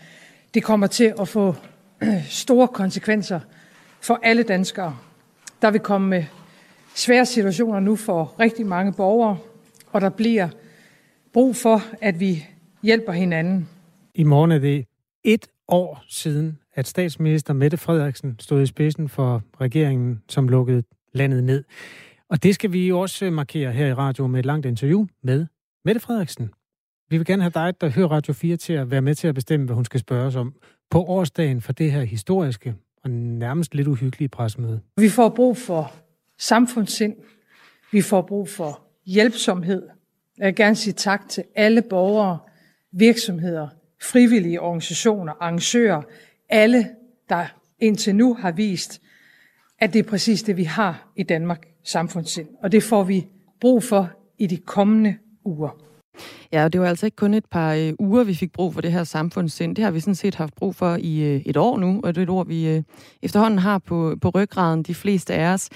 [0.54, 1.54] det kommer til at få
[2.42, 3.40] store konsekvenser
[4.00, 4.96] for alle danskere.
[5.62, 6.28] Der vil komme
[6.94, 9.38] svære situationer nu for rigtig mange borgere,
[9.92, 10.48] og der bliver
[11.32, 12.44] brug for, at vi
[12.82, 13.68] hjælper hinanden.
[14.14, 14.86] I morgen er det
[15.24, 20.82] et år siden, at statsminister Mette Frederiksen stod i spidsen for regeringen, som lukkede
[21.12, 21.64] landet ned.
[22.30, 25.46] Og det skal vi også øh, markere her i radio med et langt interview med
[25.84, 26.50] Mette Frederiksen.
[27.10, 29.34] Vi vil gerne have dig, der hører Radio 4, til at være med til at
[29.34, 30.54] bestemme, hvad hun skal spørge os om
[30.90, 34.80] på årsdagen for det her historiske og nærmest lidt uhyggelige pressemøde.
[34.96, 35.92] Vi får brug for
[36.38, 37.16] samfundssind.
[37.92, 39.82] Vi får brug for hjælpsomhed.
[40.38, 42.38] Jeg vil gerne sige tak til alle borgere,
[42.92, 43.68] virksomheder,
[44.02, 46.02] frivillige organisationer, arrangører,
[46.48, 46.88] alle,
[47.28, 47.46] der
[47.78, 49.00] indtil nu har vist,
[49.78, 52.48] at det er præcis det, vi har i Danmark, samfundssind.
[52.62, 53.26] Og det får vi
[53.60, 55.86] brug for i de kommende uger.
[56.52, 58.80] Ja, og det var altså ikke kun et par øh, uger, vi fik brug for
[58.80, 59.76] det her samfundssind.
[59.76, 62.20] Det har vi sådan set haft brug for i øh, et år nu, og det
[62.20, 62.82] er et ord, vi øh,
[63.22, 65.68] efterhånden har på, på ryggraden, de fleste af os.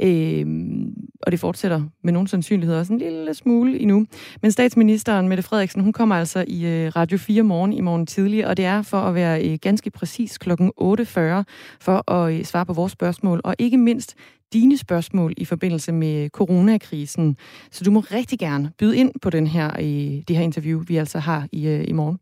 [0.00, 0.46] Øh,
[1.22, 4.06] og det fortsætter med nogen sandsynlighed også en lille smule endnu.
[4.42, 8.46] Men statsministeren, Mette Frederiksen, hun kommer altså i øh, Radio 4 morgen i morgen tidlig,
[8.46, 10.50] og det er for at være øh, ganske præcis kl.
[10.50, 10.56] 8.40
[11.80, 14.14] for at øh, svare på vores spørgsmål, og ikke mindst
[14.54, 17.36] dine spørgsmål i forbindelse med coronakrisen.
[17.70, 20.96] Så du må rigtig gerne byde ind på den her, i det her interview, vi
[20.96, 22.18] altså har i, øh, i morgen.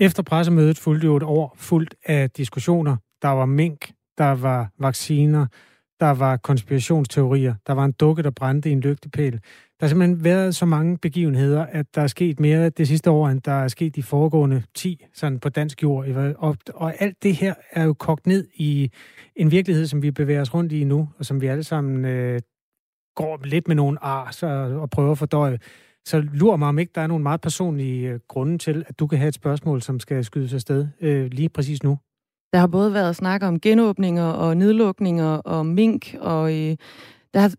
[0.00, 2.96] Efter pressemødet fulgte jo et år fuldt af diskussioner.
[3.22, 5.46] Der var mink, der var vacciner,
[6.00, 9.40] der var konspirationsteorier, der var en dukke, der brændte i en lygtepæl.
[9.80, 13.28] Der har simpelthen været så mange begivenheder, at der er sket mere det sidste år,
[13.28, 16.08] end der er sket de foregående 10 sådan på dansk jord.
[16.38, 18.90] Og, og alt det her er jo kogt ned i
[19.36, 22.40] en virkelighed, som vi bevæger os rundt i nu, og som vi alle sammen øh,
[23.14, 24.46] går lidt med nogle ar så,
[24.80, 25.58] og prøver at fordøje.
[26.04, 29.06] Så lurer mig om ikke, der er nogle meget personlige øh, grunde til, at du
[29.06, 31.98] kan have et spørgsmål, som skal skydes afsted øh, lige præcis nu.
[32.52, 36.76] Der har både været snak om genåbninger og nedlukninger og mink, og øh,
[37.34, 37.52] der har,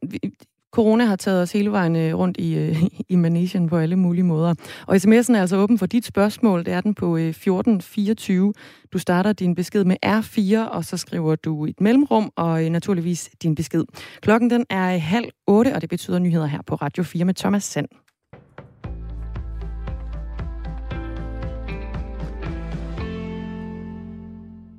[0.75, 2.83] corona har taget os hele vejen øh, rundt i, øh,
[3.13, 4.53] i manesien på alle mulige måder.
[4.87, 6.65] Og sms'en er altså åben for dit spørgsmål.
[6.65, 8.53] Det er den på øh, 1424.
[8.93, 13.55] Du starter din besked med R4, og så skriver du et mellemrum og naturligvis din
[13.55, 13.83] besked.
[14.21, 17.63] Klokken den er halv otte, og det betyder nyheder her på Radio 4 med Thomas
[17.63, 18.04] Sand.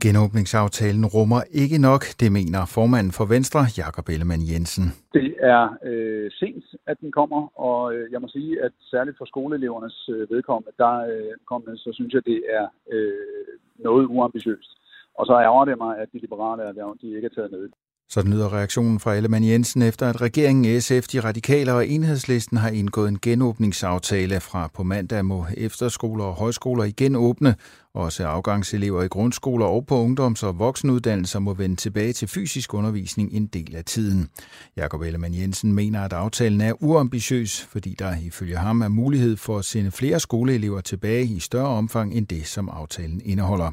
[0.02, 4.84] Genåbningsaftalen rummer ikke nok, det mener formanden for Venstre, Jakob Ellemann Jensen.
[5.18, 9.24] Det er øh, sent, at den kommer, og øh, jeg må sige, at særligt for
[9.32, 13.46] skoleelevernes øh, vedkommende, der øh, kommende, så synes jeg, det er øh,
[13.86, 14.70] noget uambitiøst.
[15.18, 17.68] Og så ærger det mig, at de liberale erhverv, de ikke er taget med.
[18.08, 22.70] Sådan lyder reaktionen fra Ellemann Jensen efter, at regeringen SF, de radikale og enhedslisten har
[22.70, 27.54] indgået en genåbningsaftale fra på mandag må efterskoler og højskoler igen åbne,
[27.96, 33.32] også afgangselever i grundskoler og på ungdoms- og voksenuddannelser må vende tilbage til fysisk undervisning
[33.32, 34.28] en del af tiden.
[34.76, 39.58] Jakob Ellemann Jensen mener, at aftalen er uambitiøs, fordi der ifølge ham er mulighed for
[39.58, 43.70] at sende flere skoleelever tilbage i større omfang end det, som aftalen indeholder.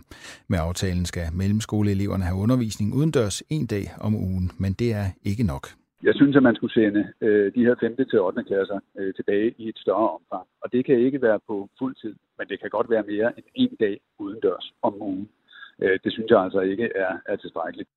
[0.47, 5.43] Med aftalen skal mellemskoleeleverne have undervisning udendørs en dag om ugen, men det er ikke
[5.43, 5.67] nok.
[6.03, 7.95] Jeg synes, at man skulle sende øh, de her 5.
[8.09, 8.43] til 8.
[8.43, 10.45] klasser øh, tilbage i et større omfang.
[10.61, 13.45] Og det kan ikke være på fuld tid, men det kan godt være mere end
[13.55, 15.29] en dag udendørs om ugen.
[15.81, 17.89] Øh, det synes jeg altså ikke er, er tilstrækkeligt.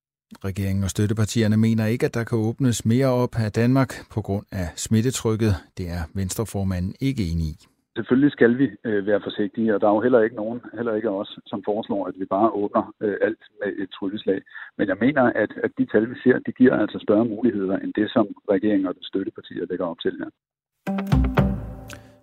[0.45, 4.47] Regeringen og støttepartierne mener ikke, at der kan åbnes mere op af Danmark på grund
[4.53, 5.53] af smittetrykket.
[5.79, 7.57] Det er Venstreformanden ikke enig i.
[7.97, 11.11] Selvfølgelig skal vi øh, være forsigtige, og der er jo heller ikke nogen, heller ikke
[11.11, 14.41] os, som foreslår, at vi bare åbner øh, alt med et trylleslag.
[14.79, 17.93] Men jeg mener, at, at de tal, vi ser, de giver altså større muligheder end
[17.95, 20.31] det, som regeringen og den støttepartier lægger op til her.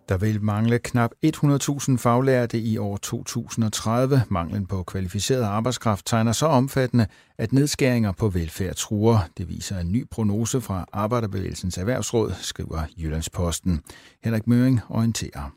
[0.09, 4.21] Der vil mangle knap 100.000 faglærte i år 2030.
[4.29, 7.05] Manglen på kvalificeret arbejdskraft tegner så omfattende,
[7.37, 9.17] at nedskæringer på velfærd truer.
[9.37, 13.81] Det viser en ny prognose fra Arbejderbevægelsens Erhvervsråd, skriver Jyllandsposten.
[14.23, 15.53] Henrik Møring orienterer.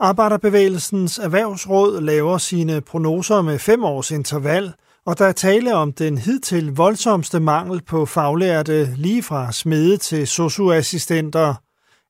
[0.00, 4.72] Arbejderbevægelsens Erhvervsråd laver sine prognoser med fem års interval,
[5.06, 10.26] og der er tale om den hidtil voldsomste mangel på faglærte lige fra smede til
[10.26, 11.54] socioassistenter.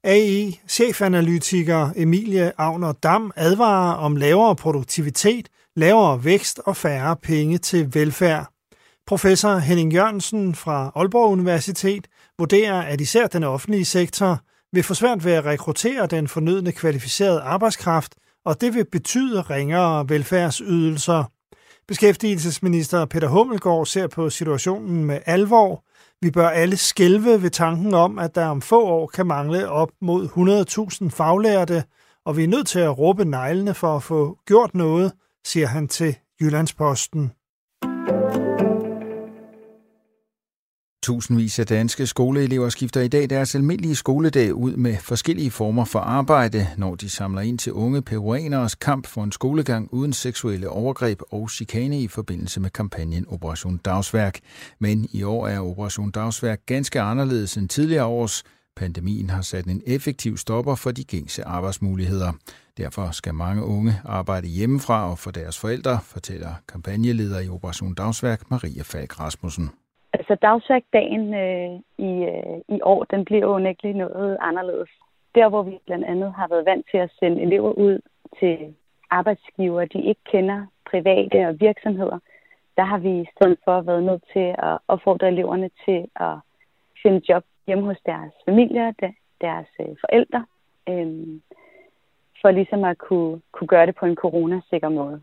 [0.04, 8.46] AI-chefanalytiker Emilie Agner Dam advarer om lavere produktivitet, lavere vækst og færre penge til velfærd.
[9.06, 12.06] Professor Henning Jørgensen fra Aalborg Universitet
[12.38, 14.40] vurderer, at især den offentlige sektor–
[14.72, 20.08] vil få svært ved at rekruttere den fornødne kvalificerede arbejdskraft, og det vil betyde ringere
[20.08, 21.24] velfærdsydelser.
[21.90, 25.84] Beskæftigelsesminister Peter Hummelgaard ser på situationen med alvor.
[26.20, 29.90] Vi bør alle skælve ved tanken om, at der om få år kan mangle op
[30.00, 30.28] mod
[31.04, 31.84] 100.000 faglærte,
[32.24, 35.12] og vi er nødt til at råbe neglene for at få gjort noget,
[35.44, 37.32] siger han til Jyllandsposten.
[41.02, 45.98] Tusindvis af danske skoleelever skifter i dag deres almindelige skoledag ud med forskellige former for
[45.98, 51.20] arbejde, når de samler ind til unge peruaneres kamp for en skolegang uden seksuelle overgreb
[51.30, 54.38] og chikane i forbindelse med kampagnen Operation Dagsværk.
[54.78, 58.44] Men i år er Operation Dagsværk ganske anderledes end tidligere års.
[58.76, 62.32] Pandemien har sat en effektiv stopper for de gængse arbejdsmuligheder.
[62.76, 68.50] Derfor skal mange unge arbejde hjemmefra og for deres forældre, fortæller kampagneleder i Operation Dagsværk
[68.50, 69.70] Maria Falk Rasmussen.
[70.12, 74.90] Altså dagsværkdagen øh, i, øh, i år, den bliver jo unægteligt noget anderledes.
[75.34, 78.00] Der, hvor vi blandt andet har været vant til at sende elever ud
[78.40, 78.74] til
[79.10, 82.18] arbejdsgiver, de ikke kender private og virksomheder,
[82.76, 86.34] der har vi i stedet for været nødt til at opfordre eleverne til at
[87.02, 88.92] finde job hjemme hos deres familier,
[89.40, 90.46] deres øh, forældre,
[90.88, 91.40] øh,
[92.40, 95.22] for ligesom at kunne, kunne gøre det på en coronasikker måde.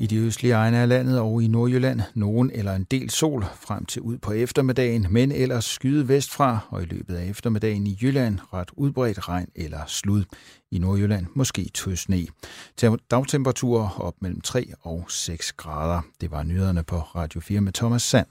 [0.00, 3.84] I de østlige egne af landet og i Nordjylland nogen eller en del sol frem
[3.84, 8.38] til ud på eftermiddagen, men ellers skyde vestfra og i løbet af eftermiddagen i Jylland
[8.52, 10.24] ret udbredt regn eller slud.
[10.70, 12.26] I Nordjylland måske tøs sne.
[13.10, 16.00] Dagtemperaturer op mellem 3 og 6 grader.
[16.20, 18.26] Det var nyhederne på Radio 4 med Thomas Sand.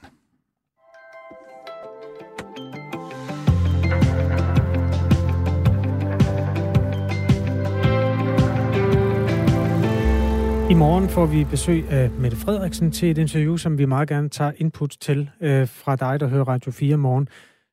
[10.69, 14.29] I morgen får vi besøg af Mette Frederiksen til et interview, som vi meget gerne
[14.29, 17.27] tager input til øh, fra dig, der hører Radio 4 morgen.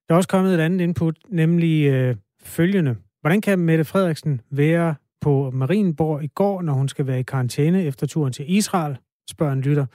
[0.09, 2.97] Der er også kommet et andet input, nemlig øh, følgende.
[3.21, 7.85] Hvordan kan Mette Frederiksen være på Marienborg i går, når hun skal være i karantæne
[7.85, 8.97] efter turen til Israel,
[9.31, 9.87] spørger en lytter.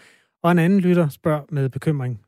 [0.44, 2.22] Og en anden lytter spørger med bekymring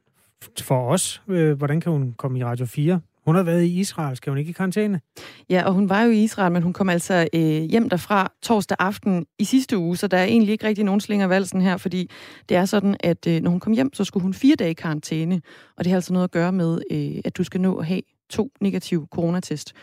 [0.62, 4.18] for os, øh, hvordan kan hun komme i Radio 4 hun har været i Israel.
[4.18, 5.02] Skal hun ikke i karantæne?
[5.50, 8.78] Ja, og hun var jo i Israel, men hun kom altså øh, hjem derfra torsdag
[8.80, 12.10] aften i sidste uge, så der er egentlig ikke rigtig nogen slinger valsen her, fordi
[12.50, 14.74] det er sådan, at øh, når hun kom hjem, så skulle hun fire dage i
[14.74, 15.42] karantæne,
[15.78, 18.02] og det har altså noget at gøre med, øh, at du skal nå at have
[18.30, 19.74] to negative coronatest.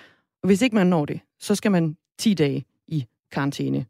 [0.43, 3.87] Og hvis ikke man når det, så skal man 10 dage i karantæne.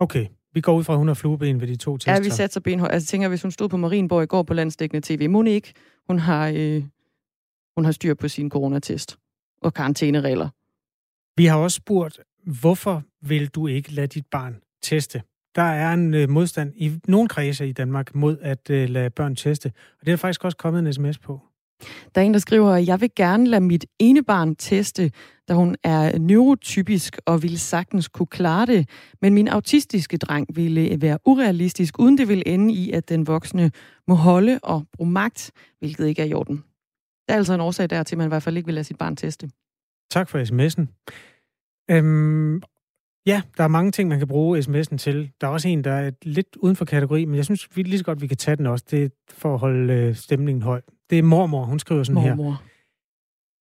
[0.00, 2.12] Okay, vi går ud fra, at hun har flueben ved de to tester.
[2.12, 2.92] Ja, vi satser benhøjt.
[2.92, 5.72] Altså, jeg tænker, hvis hun stod på Marienborg i går på landsdækkende tv, må ikke,
[6.08, 6.82] hun har, øh,
[7.76, 9.18] hun har styr på sin coronatest
[9.62, 10.48] og karantæneregler.
[11.36, 12.20] Vi har også spurgt,
[12.60, 15.22] hvorfor vil du ikke lade dit barn teste?
[15.54, 19.36] Der er en øh, modstand i nogle kredse i Danmark mod at øh, lade børn
[19.36, 21.40] teste, og det er faktisk også kommet en sms på.
[22.14, 25.10] Der er en, der skriver, at jeg vil gerne lade mit ene barn teste,
[25.48, 28.88] da hun er neurotypisk og ville sagtens kunne klare det,
[29.22, 33.70] men min autistiske dreng ville være urealistisk, uden det vil ende i, at den voksne
[34.08, 36.64] må holde og bruge magt, hvilket ikke er i orden.
[37.26, 38.84] Der er altså en årsag der til, at man i hvert fald ikke vil lade
[38.84, 39.50] sit barn teste.
[40.10, 40.86] Tak for sms'en.
[41.90, 42.62] Øhm,
[43.26, 45.32] ja, der er mange ting, man kan bruge sms'en til.
[45.40, 47.98] Der er også en, der er lidt uden for kategori, men jeg synes vi lige
[47.98, 48.84] så godt, vi kan tage den også.
[48.90, 50.80] Det er for at holde øh, stemningen høj.
[51.10, 52.50] Det er mormor, hun skriver sådan mormor.
[52.50, 52.64] her.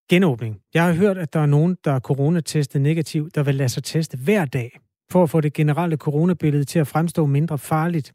[0.10, 0.62] Genåbning.
[0.74, 3.84] Jeg har hørt, at der er nogen, der er coronatestet negativ, der vil lade sig
[3.84, 4.80] teste hver dag,
[5.12, 8.14] for at få det generelle coronabillede til at fremstå mindre farligt.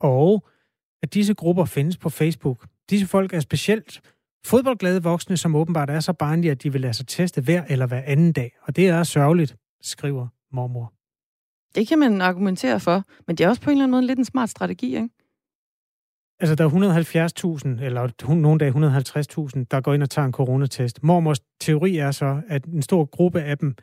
[0.00, 0.46] Og
[1.02, 2.66] at disse grupper findes på Facebook.
[2.90, 4.13] Disse folk er specielt
[4.46, 7.86] fodboldglade voksne, som åbenbart er så barnlige, at de vil lade sig teste hver eller
[7.86, 8.56] hver anden dag.
[8.62, 10.92] Og det er sørgeligt, skriver mormor.
[11.74, 14.18] Det kan man argumentere for, men det er også på en eller anden måde lidt
[14.18, 15.08] en smart strategi, ikke?
[16.40, 16.68] Altså, der er
[17.78, 21.02] 170.000, eller nogle dage 150.000, der går ind og tager en coronatest.
[21.02, 23.74] Mormors teori er så, at en stor gruppe af dem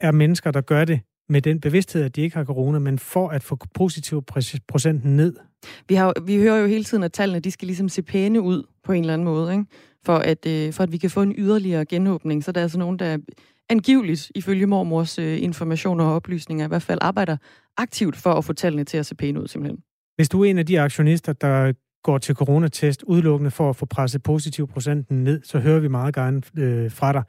[0.00, 3.28] er mennesker, der gør det med den bevidsthed, at de ikke har corona, men for
[3.28, 4.24] at få positiv
[4.68, 5.36] procenten ned.
[5.88, 8.62] Vi, har, vi hører jo hele tiden, at tallene de skal ligesom se pæne ud
[8.84, 9.64] på en eller anden måde, ikke?
[10.04, 12.44] For, at, øh, for at vi kan få en yderligere genåbning.
[12.44, 13.18] Så der er altså nogen, der
[13.68, 17.36] angiveligt, ifølge mormors øh, informationer og oplysninger, i hvert fald arbejder
[17.76, 19.78] aktivt for at få tallene til at se pæne ud, simpelthen.
[20.16, 23.86] Hvis du er en af de aktionister, der går til coronatest udelukkende for at få
[23.86, 27.22] presset positiv procenten ned, så hører vi meget gerne øh, fra dig.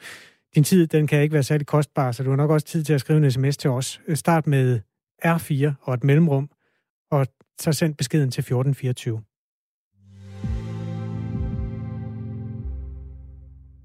[0.56, 2.94] Din tid, den kan ikke være særlig kostbar, så du har nok også tid til
[2.94, 4.02] at skrive en sms til os.
[4.08, 4.80] Øh, start med
[5.26, 6.50] R4 og et mellemrum,
[7.12, 7.28] og
[7.62, 9.22] så send beskeden til 1424.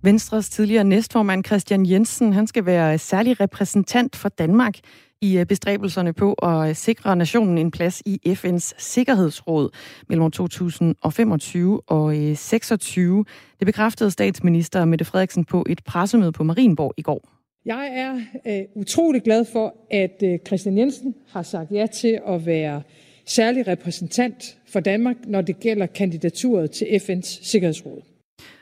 [0.02, 4.74] Venstres tidligere næstformand Christian Jensen, han skal være særlig repræsentant for Danmark
[5.20, 9.70] i øh, bestræbelserne på at øh, sikre nationen en plads i FN's Sikkerhedsråd
[10.08, 13.18] mellem 2025 og 26.
[13.18, 13.24] Øh,
[13.58, 17.28] det bekræftede statsminister Mette Frederiksen på et pressemøde på Marienborg i går.
[17.66, 18.14] Jeg er
[18.46, 22.82] øh, utrolig glad for, at øh, Christian Jensen har sagt ja til at være
[23.26, 28.02] særlig repræsentant for Danmark, når det gælder kandidaturet til FN's Sikkerhedsråd.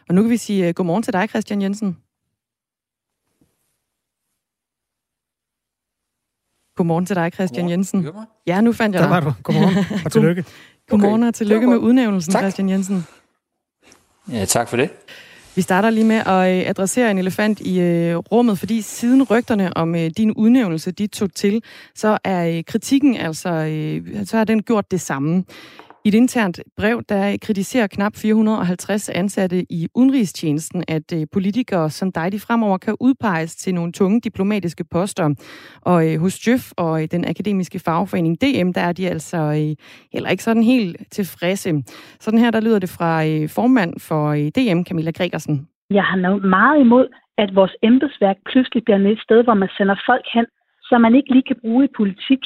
[0.08, 1.96] Og nu kan vi sige uh, godmorgen til dig, Christian Jensen.
[6.76, 7.78] Godmorgen til dig, Christian Godmorgen.
[7.78, 8.06] Jensen.
[8.46, 9.10] Ja, nu fandt jeg dig.
[9.10, 9.32] Der var du.
[9.42, 10.44] Godmorgen og tillykke.
[10.90, 12.42] Godmorgen og tillykke med udnævnelsen, tak.
[12.42, 13.04] Christian Jensen.
[14.32, 14.90] Ja, tak for det.
[15.54, 19.76] Vi starter lige med at øh, adressere en elefant i øh, rummet, fordi siden rygterne
[19.76, 21.62] om øh, din udnævnelse de tog til,
[21.94, 25.44] så er øh, kritikken altså, øh, så har den gjort det samme.
[26.04, 32.12] I et internt brev, der kritiserer knap 450 ansatte i udenrigstjenesten, at øh, politikere som
[32.12, 35.26] dig, de fremover kan udpeges til nogle tunge diplomatiske poster.
[35.82, 39.38] Og øh, hos Jøf og øh, den akademiske fagforening DM, der er de altså
[40.12, 41.70] heller ikke sådan helt tilfredse.
[42.20, 43.12] Sådan her, der lyder det fra
[43.46, 44.24] formand for
[44.56, 45.68] DM, Camilla Gregersen.
[45.90, 47.06] Jeg har noget meget imod,
[47.38, 50.46] at vores embedsværk pludselig bliver et sted, hvor man sender folk hen,
[50.82, 52.42] som man ikke lige kan bruge i politik.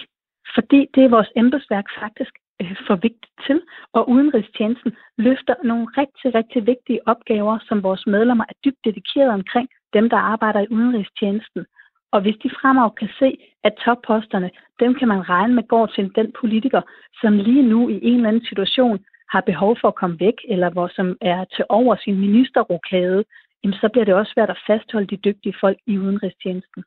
[0.54, 6.34] Fordi det er vores embedsværk faktisk Øh, for vigtigt til, og udenrigstjenesten løfter nogle rigtig,
[6.34, 11.66] rigtig vigtige opgaver, som vores medlemmer er dybt dedikeret omkring, dem der arbejder i udenrigstjenesten.
[12.12, 16.12] Og hvis de fremover kan se, at topposterne, dem kan man regne med går til
[16.14, 16.82] den politiker,
[17.20, 18.98] som lige nu i en eller anden situation
[19.30, 23.24] har behov for at komme væk, eller hvor som er til over sin ministerrokade,
[23.72, 26.84] så bliver det også svært at fastholde de dygtige folk i udenrigstjenesten.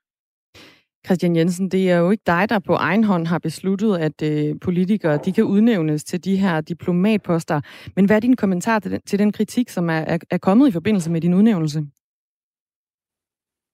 [1.06, 4.56] Christian Jensen, det er jo ikke dig, der på egen hånd har besluttet, at øh,
[4.62, 7.62] politikere de kan udnævnes til de her diplomatposter.
[7.96, 10.68] Men hvad er din kommentar til den, til den kritik, som er, er, er kommet
[10.68, 11.84] i forbindelse med din udnævnelse?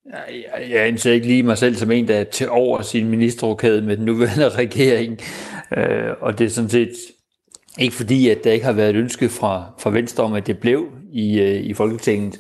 [0.06, 3.82] Jeg, jeg anser ikke lige mig selv som en, der er til over sin ministerrokade
[3.82, 5.20] med den nuværende regering.
[5.78, 6.94] Øh, og det er sådan set
[7.80, 10.58] ikke fordi, at der ikke har været et ønske fra, fra Venstre om, at det
[10.58, 12.40] blev i, øh, i Folketinget.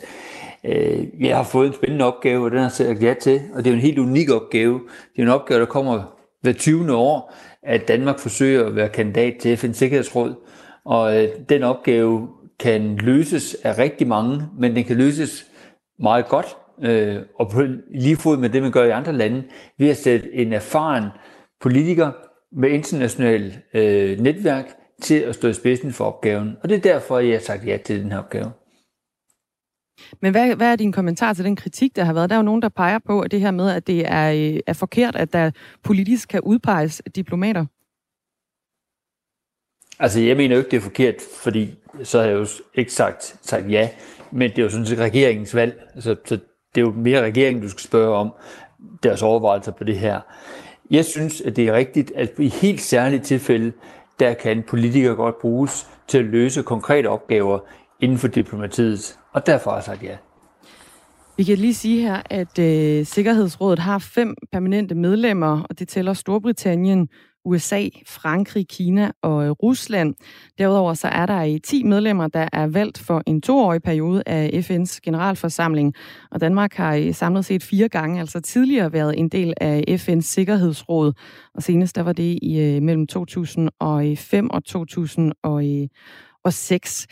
[0.67, 3.63] Øh, jeg har fået en spændende opgave, og den har jeg sagt ja til, og
[3.63, 4.73] det er jo en helt unik opgave.
[5.15, 6.03] Det er en opgave, der kommer
[6.41, 6.95] hver 20.
[6.95, 10.35] år, at Danmark forsøger at være kandidat til FN's Sikkerhedsråd,
[10.85, 12.27] og øh, den opgave
[12.59, 15.45] kan løses af rigtig mange, men den kan løses
[15.99, 17.61] meget godt, øh, og på
[17.95, 19.43] lige fod med det, man gør i andre lande,
[19.79, 21.05] ved at sætte en erfaren
[21.61, 22.11] politiker
[22.51, 24.65] med internationalt øh, netværk
[25.01, 26.57] til at stå i spidsen for opgaven.
[26.63, 28.51] Og det er derfor, jeg har sagt ja til den her opgave.
[30.21, 32.29] Men hvad, hvad er din kommentar til den kritik, der har været?
[32.29, 34.59] Der er jo nogen, der peger på, at det her med, at det er, øh,
[34.67, 35.51] er forkert, at der
[35.83, 37.65] politisk kan udpeges diplomater.
[39.99, 43.35] Altså, jeg mener jo ikke, det er forkert, fordi så har jeg jo ikke sagt,
[43.41, 43.89] sagt ja,
[44.31, 45.81] men det er jo sådan set regeringens valg.
[45.99, 46.35] Så, så
[46.75, 48.33] det er jo mere regeringen, du skal spørge om
[49.03, 50.21] deres overvejelser på det her.
[50.91, 53.71] Jeg synes, at det er rigtigt, at i helt særlige tilfælde,
[54.19, 57.59] der kan politikere godt bruges til at løse konkrete opgaver
[57.99, 59.17] inden for diplomatiet.
[59.35, 60.17] Og derfor har jeg sagt ja.
[61.37, 66.13] Vi kan lige sige her, at øh, Sikkerhedsrådet har fem permanente medlemmer, og det tæller
[66.13, 67.07] Storbritannien,
[67.45, 70.15] USA, Frankrig, Kina og øh, Rusland.
[70.57, 74.23] Derudover så er der øh, i 10 medlemmer, der er valgt for en toårig periode
[74.25, 75.93] af FN's generalforsamling.
[76.31, 80.21] Og Danmark har øh, samlet set fire gange, altså tidligere været en del af FN's
[80.21, 81.13] Sikkerhedsråd.
[81.55, 87.07] Og senest der var det i øh, mellem 2005 og 2006.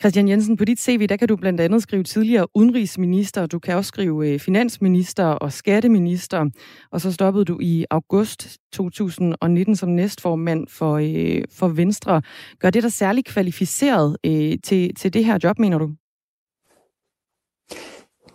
[0.00, 3.76] Christian Jensen, på dit CV, der kan du blandt andet skrive tidligere udenrigsminister, du kan
[3.76, 6.50] også skrive øh, finansminister og skatteminister,
[6.90, 12.22] og så stoppede du i august 2019 som næstformand for, øh, for Venstre.
[12.58, 15.90] Gør det dig særlig kvalificeret øh, til, til det her job, mener du?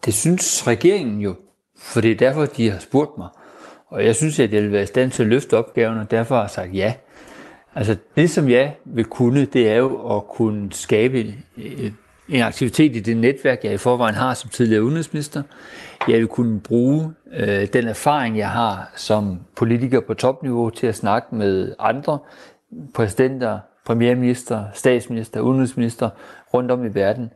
[0.05, 1.35] Det synes regeringen jo,
[1.77, 3.29] for det er derfor, de har spurgt mig.
[3.87, 6.35] Og jeg synes, at jeg vil være i stand til at løfte opgaven, og derfor
[6.35, 6.93] har jeg sagt ja.
[7.75, 11.35] Altså det, som jeg vil kunne, det er jo at kunne skabe
[12.29, 15.43] en aktivitet i det netværk, jeg i forvejen har som tidligere udenrigsminister.
[16.07, 20.95] Jeg vil kunne bruge øh, den erfaring, jeg har som politiker på topniveau til at
[20.95, 22.19] snakke med andre
[22.93, 26.09] præsidenter, premierminister, statsminister, udenrigsminister
[26.53, 27.31] rundt om i verden.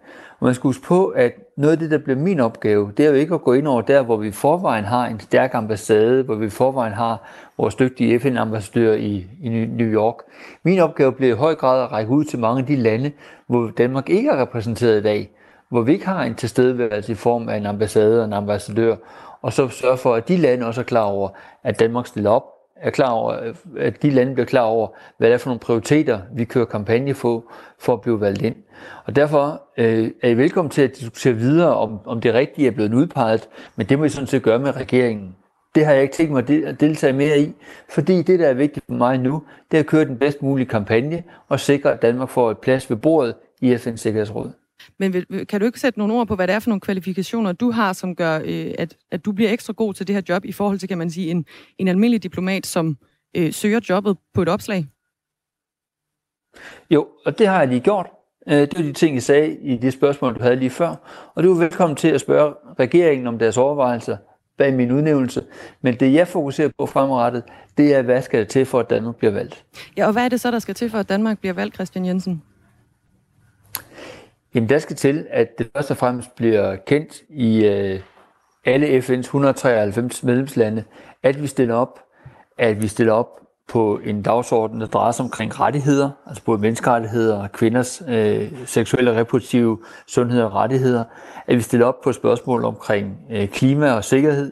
[0.46, 3.16] Man skal huske på, at noget af det, der bliver min opgave, det er jo
[3.16, 6.50] ikke at gå ind over der, hvor vi forvejen har en stærk ambassade, hvor vi
[6.50, 10.16] forvejen har vores dygtige FN-ambassadør i, i New York.
[10.64, 13.12] Min opgave bliver i høj grad at række ud til mange af de lande,
[13.48, 15.32] hvor Danmark ikke er repræsenteret i dag,
[15.70, 18.96] hvor vi ikke har en tilstedeværelse i form af en ambassade og en ambassadør,
[19.42, 21.30] og så sørge for, at de lande også er klar over,
[21.64, 22.55] at Danmark stiller op,
[22.86, 26.20] er klar over, at de lande bliver klar over, hvad det er for nogle prioriteter,
[26.34, 27.44] vi kører kampagne for,
[27.80, 28.56] for at blive valgt ind.
[29.06, 32.72] Og derfor øh, er I velkommen til at diskutere videre, om, om det rigtige er
[32.72, 35.36] blevet udpeget, men det må I sådan set gøre med regeringen.
[35.76, 37.54] Det har jeg ikke tænkt mig at deltage mere i,
[37.90, 40.66] fordi det, der er vigtigt for mig nu, det er at køre den bedst mulige
[40.66, 44.52] kampagne og sikre, at Danmark får et plads ved bordet i FN's Sikkerhedsråd.
[45.00, 47.72] Men kan du ikke sætte nogle ord på, hvad det er for nogle kvalifikationer, du
[47.72, 50.52] har, som gør, øh, at, at du bliver ekstra god til det her job, i
[50.52, 51.46] forhold til, kan man sige, en,
[51.78, 52.98] en almindelig diplomat, som
[53.38, 54.86] øh, søger jobbet på et opslag?
[56.90, 58.08] Jo, og det har jeg lige gjort.
[58.48, 60.96] Øh, det var de ting, jeg sagde i det spørgsmål, du havde lige før.
[61.36, 64.18] Og du er velkommen til at spørge regeringen om deres overvejelser
[64.58, 65.44] bag min udnævnelse.
[65.82, 67.44] Men det, jeg fokuserer på fremadrettet,
[67.78, 69.66] det er, hvad skal der til for, at Danmark bliver valgt?
[69.98, 72.06] Ja, og hvad er det så, der skal til for, at Danmark bliver valgt, Christian
[72.06, 72.44] Jensen?
[74.56, 78.00] Jamen, der skal til, at det først og fremmest bliver kendt i øh,
[78.66, 80.84] alle FN's 193 medlemslande,
[81.24, 82.00] at vi stiller op,
[82.58, 83.28] at vi stiller op
[83.68, 89.12] på en dagsorden, der drejer sig omkring rettigheder, altså både menneskerettigheder og kvinders øh, seksuelle
[89.12, 91.04] og reproduktive sundhed og rettigheder,
[91.48, 94.52] at vi stiller op på spørgsmål omkring øh, klima og sikkerhed,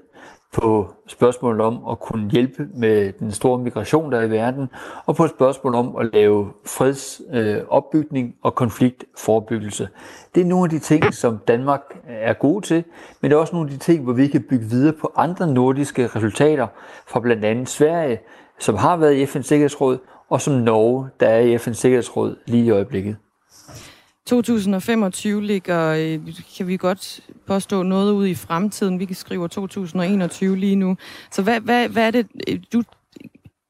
[0.54, 4.70] på spørgsmålet om at kunne hjælpe med den store migration, der er i verden,
[5.06, 9.90] og på spørgsmål om at lave fredsopbygning øh, og konfliktforebyggelse.
[10.36, 12.84] Det er nogle af de ting, som Danmark er god til,
[13.22, 15.48] men det er også nogle af de ting, hvor vi kan bygge videre på andre
[15.48, 16.68] nordiske resultater
[17.08, 18.20] fra blandt andet Sverige,
[18.60, 19.98] som har været i FN's Sikkerhedsråd,
[20.30, 23.16] og som Norge, der er i FN's Sikkerhedsråd lige i øjeblikket.
[24.28, 26.20] 2025 ligger, øh,
[26.58, 29.00] kan vi godt påstå, noget ud i fremtiden.
[29.00, 30.98] Vi kan skrive 2021 lige nu.
[31.32, 32.84] Så hvad, hvad, hvad er det, øh, du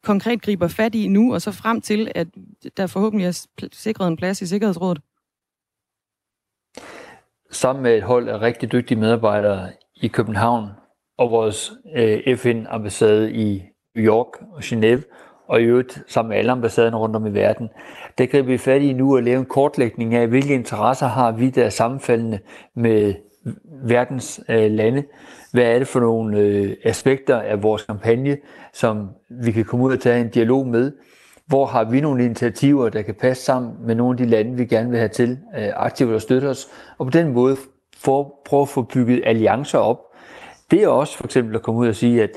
[0.04, 2.28] konkret griber fat i nu, og så frem til, at
[2.78, 5.02] der forhåbentlig er sikret en plads i Sikkerhedsrådet?
[7.52, 10.70] Sammen med et hold af rigtig dygtige medarbejdere i København
[11.18, 13.62] og vores øh, FN-ambassade i
[13.96, 15.02] New York og Genève,
[15.48, 17.70] og i øvrigt sammen med alle ambassaderne rundt om i verden,
[18.18, 21.50] der griber vi fat i nu at lave en kortlægning af, hvilke interesser har vi,
[21.50, 22.40] der er sammenfaldende
[22.76, 23.14] med
[23.84, 25.04] verdens øh, lande.
[25.52, 28.38] Hvad er det for nogle øh, aspekter af vores kampagne,
[28.74, 30.92] som vi kan komme ud og tage en dialog med?
[31.46, 34.66] Hvor har vi nogle initiativer, der kan passe sammen med nogle af de lande, vi
[34.66, 36.68] gerne vil have til øh, aktivt at støtte os?
[36.98, 37.58] Og på den måde
[37.98, 40.00] for, prøve at få bygget alliancer op.
[40.72, 42.30] Det er også for eksempel at komme ud og sige, at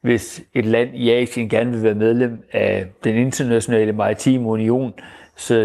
[0.00, 4.94] hvis et land i Asien gerne vil være medlem af den internationale maritime union,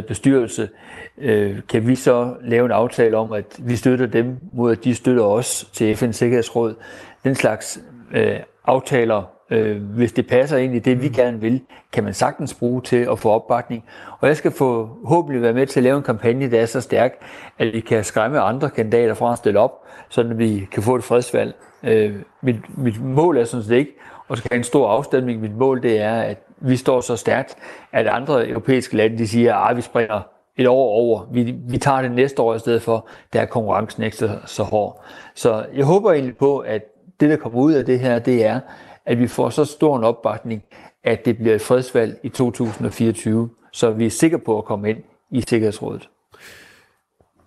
[0.08, 0.70] bestyrelse,
[1.18, 4.96] øh, kan vi så lave en aftale om, at vi støtter dem, mod at de
[4.96, 6.76] støtter os til FN's Sikkerhedsråd.
[7.24, 7.80] Den slags
[8.14, 11.62] øh, aftaler, øh, hvis det passer ind i det, vi gerne vil,
[11.92, 13.84] kan man sagtens bruge til at få opbakning.
[14.20, 17.12] Og jeg skal forhåbentlig være med til at lave en kampagne, der er så stærk,
[17.60, 21.04] at vi kan skræmme andre kandidater fra at stille op, så vi kan få et
[21.04, 21.56] fredsvalg.
[21.84, 23.92] Øh, mit, mit mål er sådan set ikke
[24.28, 25.42] og skal have en stor afstemning.
[25.42, 27.56] Mit mål det er, at vi står så stærkt,
[27.92, 30.22] at andre europæiske lande de siger, at vi springer
[30.58, 31.28] et år over.
[31.32, 34.64] Vi, vi tager det næste år i stedet for, der er konkurrencen ikke så, så
[34.64, 35.04] hård.
[35.36, 36.82] Så jeg håber egentlig på, at
[37.20, 38.60] det, der kommer ud af det her, det er,
[39.06, 40.64] at vi får så stor en opbakning,
[41.04, 44.98] at det bliver et fredsvalg i 2024, så vi er sikre på at komme ind
[45.32, 46.10] i Sikkerhedsrådet.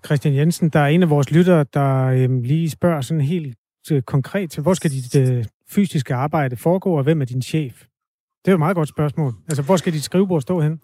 [0.07, 3.57] Christian Jensen, der er en af vores lyttere, der øhm, lige spørger sådan helt
[3.93, 7.85] øh, konkret hvor skal dit øh, fysiske arbejde foregår, og hvem er din chef?
[8.45, 9.33] Det er jo et meget godt spørgsmål.
[9.49, 10.81] Altså, hvor skal dit skrivebord stå hen?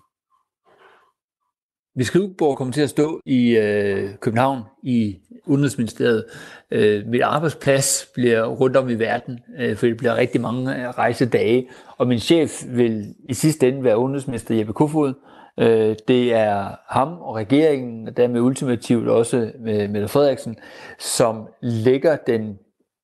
[1.97, 6.25] Mit skrivebord kommer til at stå i øh, København, i Udenrigsministeriet.
[6.71, 10.89] Øh, mit arbejdsplads bliver rundt om i verden, øh, for det bliver rigtig mange øh,
[10.89, 11.69] rejsedage.
[11.99, 15.15] Og min chef vil i sidste ende være Udenrigsminister Jeppe Kofod.
[15.61, 20.57] Øh, det er ham og regeringen, og dermed ultimativt også med Mette Frederiksen,
[20.99, 22.59] som lægger den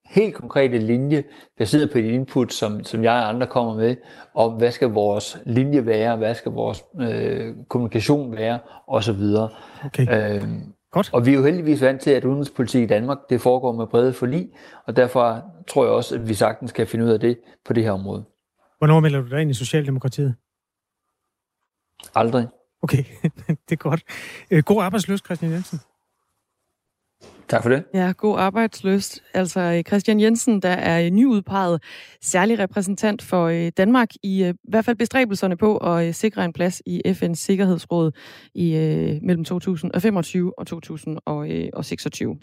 [0.09, 1.25] helt konkrete linje,
[1.59, 3.97] baseret på de input, som, som jeg og andre kommer med,
[4.35, 9.21] om hvad skal vores linje være, hvad skal vores øh, kommunikation være, osv.
[9.85, 10.37] Okay.
[10.37, 10.49] Øh,
[10.91, 11.11] Godt.
[11.13, 14.13] Og vi er jo heldigvis vant til, at udenrigspolitik i Danmark, det foregår med brede
[14.13, 14.49] forlig,
[14.87, 17.85] og derfor tror jeg også, at vi sagtens kan finde ud af det på det
[17.85, 18.25] her område.
[18.79, 20.35] Hvornår melder du dig ind i Socialdemokratiet?
[22.15, 22.47] Aldrig.
[22.83, 23.05] Okay,
[23.69, 24.03] det er godt.
[24.51, 25.81] Øh, god arbejdsløs, Christian Jensen.
[27.49, 27.85] Tak for det.
[27.95, 29.23] Ja, god arbejdsløst.
[29.35, 31.83] Altså Christian Jensen, der er nyudpeget
[32.23, 36.45] særlig repræsentant for øh, Danmark i, øh, i hvert fald bestræbelserne på at øh, sikre
[36.45, 38.13] en plads i FN's Sikkerhedsråd
[38.55, 38.73] i
[39.23, 42.39] mellem 2025 og 2026.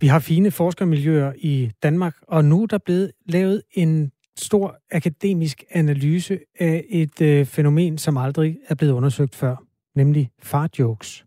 [0.00, 5.64] Vi har fine forskermiljøer i Danmark, og nu er der blevet lavet en stor akademisk
[5.70, 9.56] analyse af et øh, fænomen, som aldrig er blevet undersøgt før
[9.94, 11.24] nemlig far-jokes.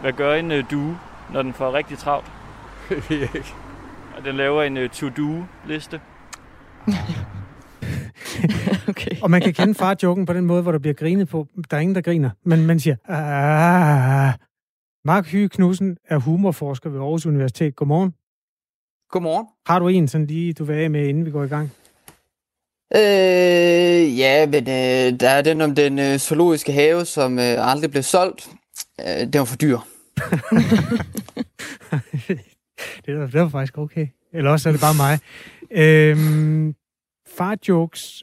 [0.00, 0.98] Hvad gør en uh, due,
[1.32, 2.26] når den får rigtig travlt?
[2.90, 3.54] Jeg ved ikke.
[4.16, 6.00] Og den laver en uh, to-do-liste.
[8.88, 9.20] okay.
[9.22, 11.46] Og man kan kende far-joken på den måde, hvor der bliver grinet på.
[11.70, 14.34] Der er ingen, der griner, men man siger, ah.
[15.04, 17.76] Mark Hyge Knudsen er humorforsker ved Aarhus Universitet.
[17.76, 18.14] Godmorgen.
[19.10, 19.46] Godmorgen.
[19.66, 21.70] Har du en sådan lige, du vil af med, inden vi går i gang?
[22.96, 27.90] Øh, ja, men øh, der er den om den øh, zoologiske have, som øh, aldrig
[27.90, 28.50] blev solgt.
[29.00, 29.78] Øh, det var for dyr.
[33.06, 34.06] det, var, det var faktisk okay.
[34.32, 35.18] Eller også er det bare mig.
[35.70, 36.74] Øhm,
[37.26, 38.22] far-jokes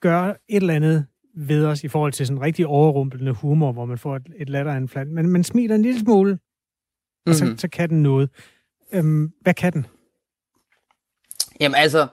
[0.00, 3.98] gør et eller andet ved os i forhold til sådan rigtig overrumpelende humor, hvor man
[3.98, 5.08] får et, et latteranfald.
[5.08, 7.30] Men man smiler en lille smule, mm-hmm.
[7.30, 7.58] og så, mhm.
[7.58, 8.30] så kan den noget.
[8.92, 9.86] Øhm, hvad kan den?
[11.60, 12.08] Jamen altså,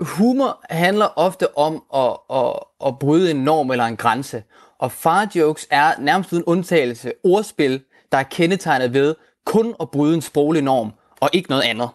[0.00, 2.54] humor handler ofte om at, at,
[2.86, 4.42] at bryde en norm eller en grænse.
[4.78, 7.82] Og far-jokes er nærmest uden undtagelse ordspil,
[8.12, 9.14] der er kendetegnet ved
[9.46, 11.88] kun at bryde en sproglig norm, og ikke noget andet.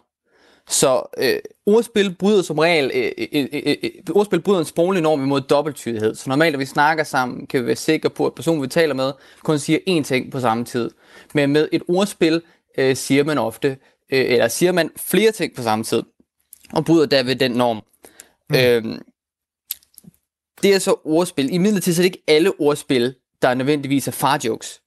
[0.68, 5.22] Så øh, ordspil bryder som regel øh, øh, øh, øh, ordspil bryder en sproglig norm
[5.22, 6.14] imod dobbelttydighed.
[6.14, 8.94] Så normalt, når vi snakker sammen, kan vi være sikre på, at personen, vi taler
[8.94, 10.90] med, kun siger én ting på samme tid.
[11.34, 12.42] Men med et ordspil
[12.78, 13.68] øh, siger man ofte,
[14.12, 16.02] øh, eller siger man flere ting på samme tid,
[16.72, 17.82] og bryder derved den norm.
[18.50, 18.56] Mm.
[18.56, 19.02] Øhm,
[20.62, 21.54] det er så ordspil.
[21.54, 24.82] I midlertid så er det ikke alle ordspil, der nødvendigvis er farjokes.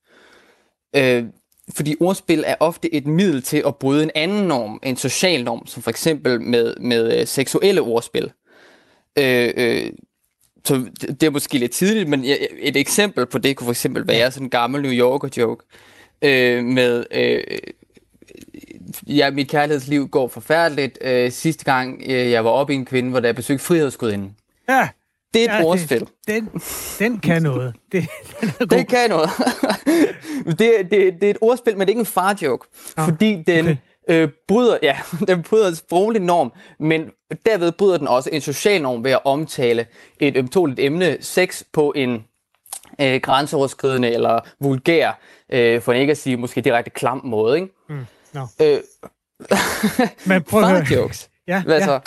[0.96, 1.24] Øh,
[1.76, 5.68] fordi ordspil er ofte et middel til at bryde en anden norm, en social norm,
[5.68, 8.32] som for eksempel med, med øh, seksuelle ordspil.
[9.18, 9.92] Øh, øh,
[10.66, 12.24] så det er måske lidt tidligt, men
[12.60, 15.66] et eksempel på det kunne for eksempel være sådan en gammel New Yorker joke
[16.22, 17.44] øh, med øh,
[19.08, 20.98] ja, mit kærlighedsliv går forfærdeligt.
[21.02, 24.36] Øh, sidste gang øh, jeg var oppe i en kvinde, hvor der besøgte frihedsgudinden.
[24.70, 24.90] Ja.
[25.34, 26.08] Det er et ja, ordspil.
[26.28, 26.50] Den,
[27.00, 27.76] den kan noget.
[27.92, 28.08] Det,
[28.60, 29.30] den det kan noget.
[30.60, 32.68] det, det, det er et ordspil, men det er ikke en far-joke.
[32.98, 33.78] Oh, fordi den okay.
[34.10, 37.10] øh, bryder, ja, den bryder en sproglig norm, men
[37.46, 39.86] derved bryder den også en social norm ved at omtale
[40.20, 42.24] et ømtåligt emne, sex, på en
[43.02, 45.20] øh, grænseoverskridende eller vulgær,
[45.50, 47.56] øh, for ikke at sige måske direkte klam måde.
[47.56, 47.74] Ikke?
[47.90, 48.06] Mm.
[48.34, 48.42] No.
[48.62, 48.80] Øh,
[50.26, 50.86] Men prøv at høre.
[51.02, 51.30] jokes.
[51.48, 51.86] Ja, Hvad ja.
[51.86, 52.00] så?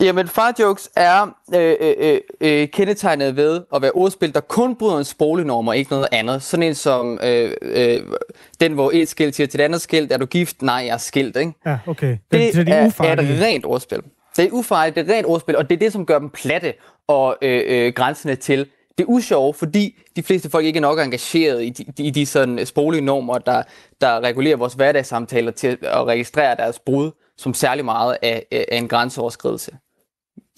[0.00, 4.98] Jamen, far-jokes er øh, øh, øh, øh, kendetegnet ved at være ordspil, der kun bryder
[4.98, 6.42] en sproglig norm og ikke noget andet.
[6.42, 8.00] Sådan en som øh, øh,
[8.60, 10.62] den, hvor et skilt siger til et andet skilt, er du gift?
[10.62, 11.52] Nej, jeg er skilt, ikke?
[11.66, 12.06] Ja, okay.
[12.32, 14.00] Den, det, det er, er, er et rent ordspil.
[14.36, 16.74] Det er ufarligt, det er rent ordspil, og det er det, som gør dem platte.
[17.08, 18.66] og øh, øh, grænsende til
[18.98, 22.66] det usjove, fordi de fleste folk ikke er nok engageret i de, i de sådan
[22.66, 23.62] sproglige normer, der,
[24.00, 28.88] der regulerer vores hverdagssamtaler til at registrere deres brud som særlig meget af, af en
[28.88, 29.70] grænseoverskridelse.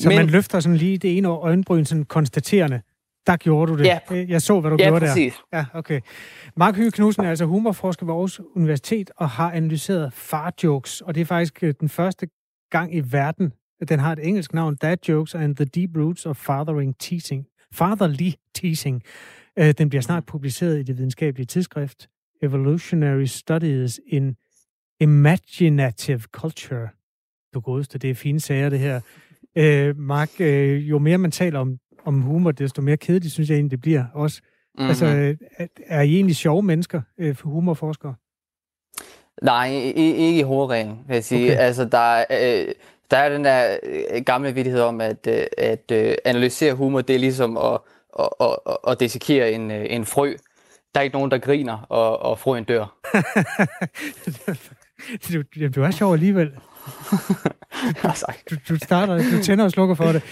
[0.01, 2.81] Så Men, man løfter sådan lige det ene øjenbryn sådan konstaterende.
[3.27, 3.85] Der gjorde du det.
[3.85, 5.35] Ja, Jeg så, hvad du ja, gjorde præcis.
[5.53, 5.59] der.
[5.59, 6.01] Ja, okay.
[6.57, 11.21] Mark Hyge Knudsen er altså humorforsker ved Aarhus Universitet og har analyseret far-jokes, og det
[11.21, 12.27] er faktisk øh, den første
[12.71, 16.27] gang i verden, at den har et engelsk navn, Dad Jokes and the Deep Roots
[16.27, 17.47] of Fathering Teasing.
[17.73, 19.03] Fatherly Teasing.
[19.59, 22.09] Øh, Den bliver snart publiceret i det videnskabelige tidsskrift
[22.43, 24.37] Evolutionary Studies in
[25.01, 26.89] Imaginative Culture.
[27.55, 29.01] Du godeste, det er fine sager, det her.
[29.59, 33.57] Øh, Mark, øh, jo mere man taler om, om humor, desto mere kedeligt synes jeg
[33.57, 34.41] egentlig, det bliver også.
[34.43, 34.83] Mhm.
[34.83, 34.89] Mm-hmm.
[34.89, 35.07] Altså,
[35.59, 38.15] er- er I egentlig sjove mennesker, øh, for humorforskere?
[39.43, 41.53] Nej, ikke i hovedreglen, vil jeg sige.
[41.53, 41.61] Okay.
[41.61, 42.25] Altså, der, er,
[42.69, 42.75] øh,
[43.11, 43.79] der er den der
[44.21, 45.27] gamle vidighed om, at,
[45.59, 45.93] at
[46.25, 47.79] analysere humor, det er ligesom at,
[48.19, 50.35] at, at, at, at dissekere en, en frø.
[50.95, 52.97] Der er ikke nogen, der griner, og, og frøen dør.
[55.33, 56.53] du, jamen, du er sjov alligevel.
[58.51, 60.23] Du, du starter, du tænder og slukker for det.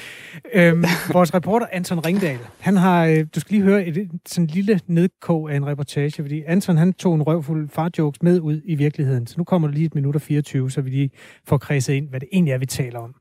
[0.52, 4.46] Øhm, vores reporter Anton Ringdal, han har, øh, du skal lige høre et, et sådan
[4.46, 8.74] lille nedkog af en reportage, fordi Anton han tog en røvfuld farjokes med ud i
[8.74, 9.26] virkeligheden.
[9.26, 11.10] Så nu kommer der lige et minut og 24, så vi lige
[11.48, 13.14] får kredset ind, hvad det egentlig er, vi taler om.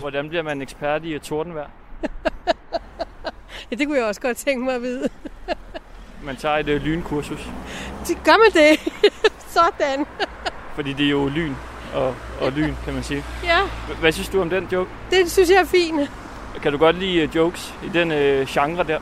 [0.00, 1.70] Hvordan bliver man ekspert i tordenvejr?
[3.70, 5.08] Ja, det kunne jeg også godt tænke mig at vide.
[6.24, 7.50] Man tager et øh, lynkursus,
[8.08, 8.92] Det gør man det.
[9.56, 10.06] Sådan.
[10.74, 11.54] fordi det er jo lyn
[11.94, 13.24] og, og lyn, kan man sige.
[13.44, 13.58] Ja,
[14.00, 14.90] Hvad synes du om den joke?
[15.10, 16.10] det synes jeg er fint.
[16.62, 18.98] Kan du godt lide øh, jokes i den øh, genre der?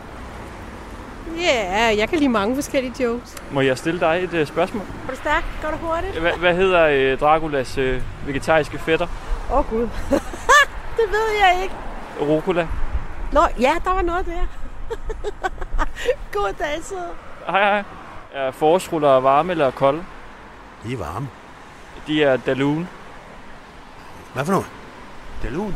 [1.41, 3.37] Ja, jeg kan lide mange forskellige jokes.
[3.51, 4.83] Må jeg stille dig et øh, spørgsmål?
[4.83, 5.45] Er du stærk?
[5.63, 6.19] Går det hurtigt?
[6.19, 9.07] Hva, hvad hedder øh, Draculas øh, vegetariske fætter?
[9.53, 9.81] Åh, oh, Gud.
[10.99, 11.75] det ved jeg ikke.
[12.21, 12.69] Rucola?
[13.33, 14.47] Nå, ja, der var noget der.
[16.39, 16.95] God dag, så.
[17.47, 17.83] Hej hej.
[18.33, 20.05] Er forårsruller varme eller kolde?
[20.85, 21.29] De er varme.
[22.09, 22.89] De er Daloon.
[24.35, 24.67] Hvad for noget?
[25.43, 25.75] Dalun?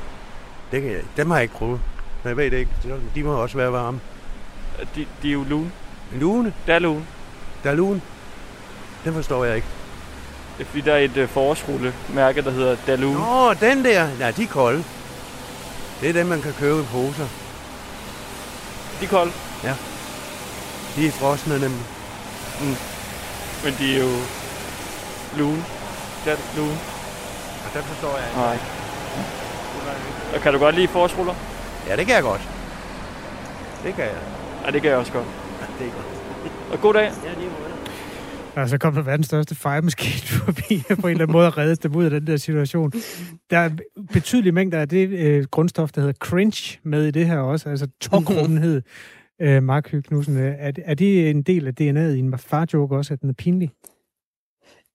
[0.72, 1.80] Det kan jeg, dem har jeg ikke prøvet.
[2.22, 2.72] Men jeg ved det ikke.
[3.14, 4.00] De må også være varme.
[4.94, 5.72] De, de er jo lune.
[6.12, 6.54] Lune?
[6.66, 7.06] Daloon.
[7.64, 8.02] Dalun?
[9.04, 9.68] Den forstår jeg ikke.
[10.58, 13.16] Det er fordi, der er et øh, forårsrulle mærke, der hedder Daloon.
[13.16, 14.08] Åh, den der.
[14.18, 14.84] Nej, de er kolde.
[16.00, 17.26] Det er dem, man kan købe i poser.
[19.00, 19.32] De er kolde?
[19.64, 19.74] Ja.
[20.96, 21.86] De er frosne nemlig.
[22.60, 22.76] Mm.
[23.64, 24.10] Men de er jo
[25.36, 25.64] lune.
[26.26, 26.76] Daloon.
[27.64, 28.40] Og den forstår jeg ikke.
[28.40, 28.58] Nej.
[30.34, 31.34] Og kan du godt lide forårsruller?
[31.88, 32.40] Ja, det kan jeg godt.
[33.84, 34.18] Det kan jeg.
[34.64, 35.26] Ja, det kan jeg også godt.
[35.78, 36.06] Det er godt.
[36.72, 37.10] Og god dag.
[37.24, 37.50] Ja, lige
[38.56, 40.12] Og så kom der verdens største fejremaskine
[40.44, 42.92] forbi på en eller anden måde at redde dem ud af den der situation.
[43.50, 43.70] Der er
[44.12, 47.86] betydelige mængder af det øh, grundstof, der hedder cringe med i det her også, altså
[48.00, 48.82] tokrummenhed.
[49.42, 52.96] øh, Mark Høgh Knudsen, øh, er, er det en del af DNA'et i en farjoke
[52.96, 53.70] også, at den er pinlig?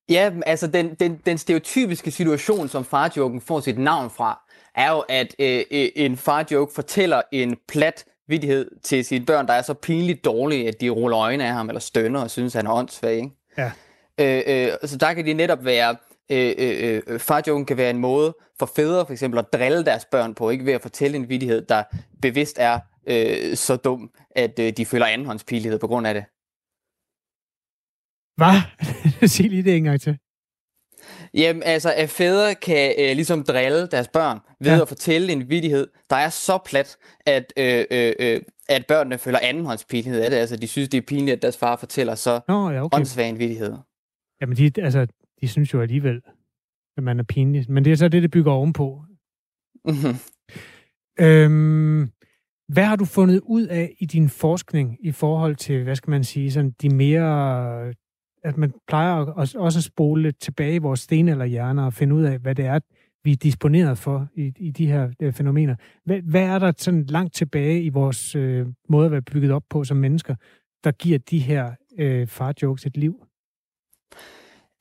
[0.10, 4.40] Ja, altså den, den, den stereotypiske situation, som farjoken får sit navn fra,
[4.76, 9.54] er jo, at øh, øh, en farjoke fortæller en plat vidighed til sine børn, der
[9.54, 12.68] er så pinligt dårlige, at de ruller øjnene af ham, eller stønner og synes, han
[12.68, 13.16] er åndssvag.
[13.16, 13.30] Ikke?
[13.58, 13.72] Ja.
[14.18, 15.96] Øh, øh, så der kan de netop være,
[16.30, 20.06] øh, øh, øh, farjoken kan være en måde for fædre for eksempel at drille deres
[20.06, 21.84] børn på, ikke ved at fortælle en vidighed, der
[22.22, 26.24] bevidst er øh, så dum, at øh, de føler andenhåndspilighed på grund af det.
[28.38, 28.58] Hvad?
[29.28, 30.18] Sig lige det en gang til.
[31.34, 34.82] Jamen, altså, at fædre kan øh, ligesom drille deres børn ved Ja.
[34.82, 39.40] at fortælle en vidighed, der er så plat, at, øh, øh, øh, at børnene føler
[39.44, 40.38] andenhåndspinlighed af det.
[40.38, 42.98] Altså, de synes, det er pinligt, at deres far fortæller så Nå, ja, okay.
[42.98, 43.74] åndssvag en vidighed.
[44.42, 45.08] Jamen, de, altså,
[45.42, 46.22] de synes jo alligevel,
[46.98, 47.72] at man er pinlig.
[47.72, 49.04] Men det er så det, det bygger ovenpå.
[49.86, 50.16] Mhm.
[51.20, 52.12] Øhm,
[52.74, 56.24] hvad har du fundet ud af i din forskning i forhold til, hvad skal man
[56.24, 57.94] sige, sådan de mere,
[58.48, 62.16] at man plejer også at spole lidt tilbage i vores sten eller hjerner og finde
[62.16, 62.80] ud af, hvad det er,
[63.24, 65.76] vi er disponeret for i, i de her øh, fænomener.
[66.06, 69.64] Hvad, hvad er der sådan langt tilbage i vores øh, måde at være bygget op
[69.70, 70.36] på som mennesker,
[70.84, 73.24] der giver de her øh, farjokes et liv?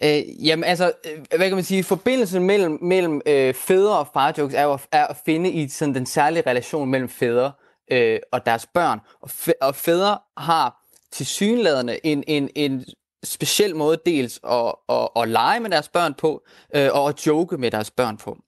[0.02, 4.54] Øh, jamen altså, øh, hvad kan man sige, forbindelsen mellem, mellem øh, fædre og farjokes
[4.54, 7.52] er jo er at finde i sådan den særlige relation mellem fædre
[7.90, 9.00] øh, og deres børn.
[9.20, 12.84] Og, fæ- og fædre har til synlædende en, en, en
[13.26, 16.42] speciel måde dels at, at, at lege med deres børn på,
[16.74, 18.38] øh, og at joke med deres børn på.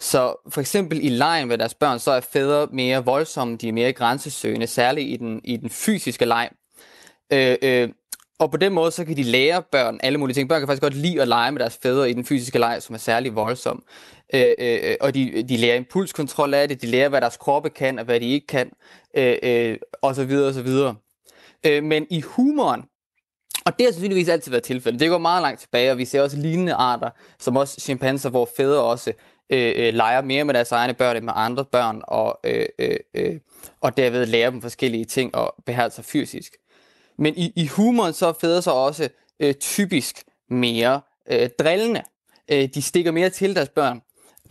[0.00, 3.72] Så for eksempel i lejen med deres børn, så er fædre mere voldsomme, de er
[3.72, 6.50] mere grænsesøgende, særligt i den, i den fysiske leg.
[7.32, 7.88] Øh, øh,
[8.38, 10.48] og på den måde, så kan de lære børn alle mulige ting.
[10.48, 12.94] Børn kan faktisk godt lide at lege med deres fædre i den fysiske leg, som
[12.94, 13.82] er særlig voldsom.
[14.34, 17.70] Øh, øh, øh, og de, de lærer impulskontrol af det, de lærer, hvad deres kroppe
[17.70, 18.70] kan, og hvad de ikke kan,
[19.16, 20.94] øh, øh, og så videre, og så videre.
[21.66, 22.82] Øh, men i humoren,
[23.66, 25.00] og det har sandsynligvis altid været tilfældet.
[25.00, 28.48] Det går meget langt tilbage, og vi ser også lignende arter, som også chimpanser, hvor
[28.56, 29.12] fædre også
[29.50, 32.96] øh, øh, leger mere med deres egne børn end med andre børn, og, øh, øh,
[33.14, 33.40] øh,
[33.80, 36.52] og derved lærer dem forskellige ting og behersker sig fysisk.
[37.18, 39.08] Men i, i humoren så er fædre så også
[39.40, 41.00] øh, typisk mere
[41.30, 42.02] øh, drillende.
[42.50, 44.02] Øh, de stikker mere til deres børn.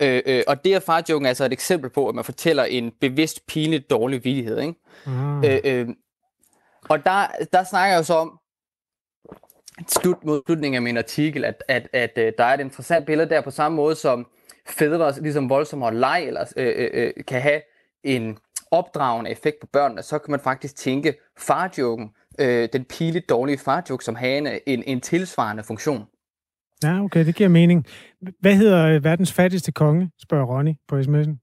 [0.02, 3.46] Øh, øh, og det er farjoken altså et eksempel på, at man fortæller en bevidst
[3.46, 4.60] pinligt dårlig vidighed.
[4.60, 4.74] Ikke?
[5.06, 5.44] Mm.
[5.44, 5.88] Øh, øh,
[6.88, 8.38] og der, der snakker jeg jo så om,
[9.88, 13.30] slut mod slutningen af min artikel, at, at, at, at der er et interessant billede
[13.30, 14.26] der på samme måde som
[14.66, 17.60] fædre, ligesom voldsomme og leg, eller, øh, øh, øh, kan have
[18.04, 18.38] en
[18.70, 24.04] opdragende effekt på børnene, så kan man faktisk tænke farjoken, øh, den piligt dårlige farjoke,
[24.04, 26.04] som har en, en, en tilsvarende funktion.
[26.82, 27.86] Ja, okay, det giver mening.
[28.40, 31.36] Hvad hedder øh, verdens fattigste konge, spørger Ronny på sms'en.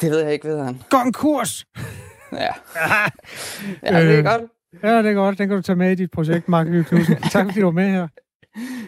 [0.00, 0.82] Det ved jeg ikke, ved han.
[0.90, 1.64] Konkurs!
[2.32, 2.38] ja.
[3.82, 4.50] ja, det er øh, godt.
[4.82, 5.38] Ja, det er godt.
[5.38, 7.16] Den kan du tage med i dit projekt, Mark Lykke Knudsen.
[7.32, 8.08] tak fordi du var med her.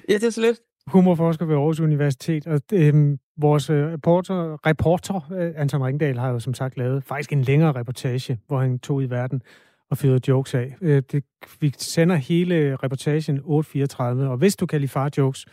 [0.09, 0.61] Ja, det er så lidt.
[0.87, 2.47] Humorforsker ved Aarhus Universitet.
[2.47, 7.33] Og øhm, vores øh, reporter, reporter øh, Anton Ringdal har jo som sagt lavet faktisk
[7.33, 9.43] en længere reportage, hvor han tog i verden
[9.91, 10.77] og fyrede jokes af.
[10.81, 11.25] Øh, det,
[11.61, 15.47] vi sender hele reportagen 8.34, og hvis du kan lide far jokes,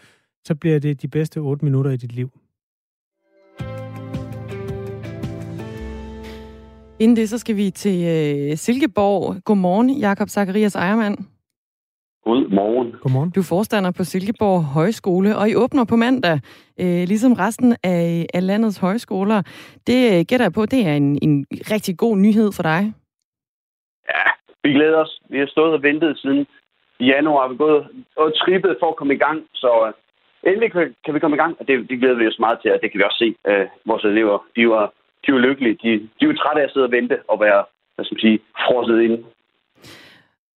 [0.45, 2.32] så bliver det de bedste 8 minutter i dit liv.
[6.99, 9.43] Inden det, så skal vi til øh, Silkeborg.
[9.45, 11.17] Godmorgen, Jakob Zacharias Ejermand.
[12.23, 12.91] Godmorgen.
[13.01, 13.31] Godmorgen.
[13.35, 16.37] Du er forstander på Silkeborg Højskole, og I åbner på mandag,
[16.81, 19.39] øh, ligesom resten af, af landets højskoler.
[19.87, 22.81] Det øh, gætter jeg på, det er en, en rigtig god nyhed for dig.
[24.13, 24.27] Ja,
[24.63, 25.13] vi glæder os.
[25.29, 26.45] Vi har stået og ventet siden
[26.99, 27.47] januar.
[27.47, 29.93] Vi er gået og trippet for at komme i gang, så øh,
[30.51, 30.71] endelig
[31.05, 32.91] kan vi komme i gang, og det, det glæder vi os meget til, og det
[32.91, 33.29] kan vi også se.
[33.51, 34.85] Øh, vores elever, de var
[35.26, 35.78] de er jo lykkelige.
[35.84, 37.61] De, de er jo trætte af at sidde og vente og være,
[37.95, 39.17] hvad skal man sige, frosset inde.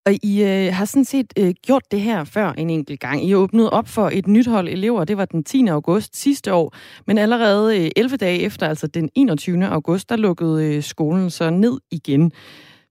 [0.08, 3.24] Og I øh, har sådan set øh, gjort det her før en enkelt gang.
[3.24, 5.66] I åbnede op for et nyt hold elever, det var den 10.
[5.66, 6.74] august sidste år.
[7.06, 9.66] Men allerede øh, 11 dage efter, altså den 21.
[9.66, 12.32] august, der lukkede øh, skolen så ned igen.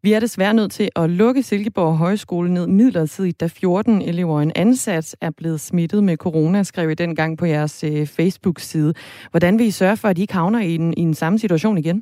[0.08, 4.44] Vi er desværre nødt til at lukke Silkeborg Højskole ned midlertidigt, da 14 elever og
[4.44, 8.92] en ansat er blevet smittet med corona, skrev I dengang på jeres øh, Facebook-side.
[9.32, 11.78] Hvordan vil I sørge for, at I ikke havner i en, i en samme situation
[11.78, 11.98] igen?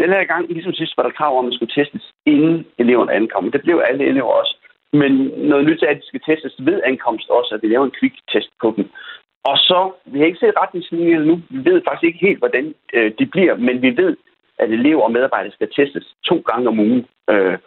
[0.00, 3.12] Den her gang, ligesom sidst, var der krav om, at man skulle testes, inden eleverne
[3.12, 3.50] ankom.
[3.50, 4.54] Det blev alle elever også.
[4.92, 5.12] Men
[5.50, 8.50] noget nyt er, at de skal testes ved ankomst også, at vi laver en quick-test
[8.62, 8.84] på dem.
[9.50, 9.80] Og så,
[10.12, 11.34] vi har ikke set retningslinjer nu.
[11.50, 14.16] Vi ved faktisk ikke helt, hvordan øh, de bliver, men vi ved,
[14.58, 17.06] at elever og medarbejdere skal testes to gange om ugen.
[17.30, 17.58] Øh,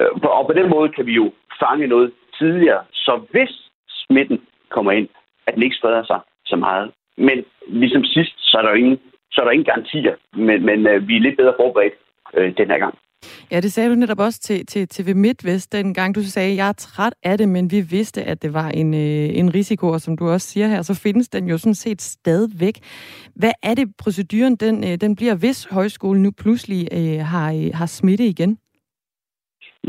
[0.00, 4.38] øh og på den måde kan vi jo fange noget tidligere, så hvis smitten
[4.68, 5.08] kommer ind,
[5.46, 6.92] at den ikke spreder sig så meget.
[7.16, 9.00] Men ligesom sidst, så er der ingen,
[9.32, 11.94] så er der ingen garantier, men, men øh, vi er lidt bedre forberedt
[12.34, 12.94] øh, den her gang.
[13.52, 16.14] Ja, det sagde du netop også til, til TV MidtVest dengang.
[16.14, 19.38] Du sagde, jeg er træt af det, men vi vidste, at det var en, øh,
[19.40, 22.76] en risiko, og som du også siger her, så findes den jo sådan set stadigvæk.
[23.36, 27.70] Hvad er det, proceduren den, øh, den bliver, hvis højskolen nu pludselig øh, har, øh,
[27.74, 28.58] har smitte igen?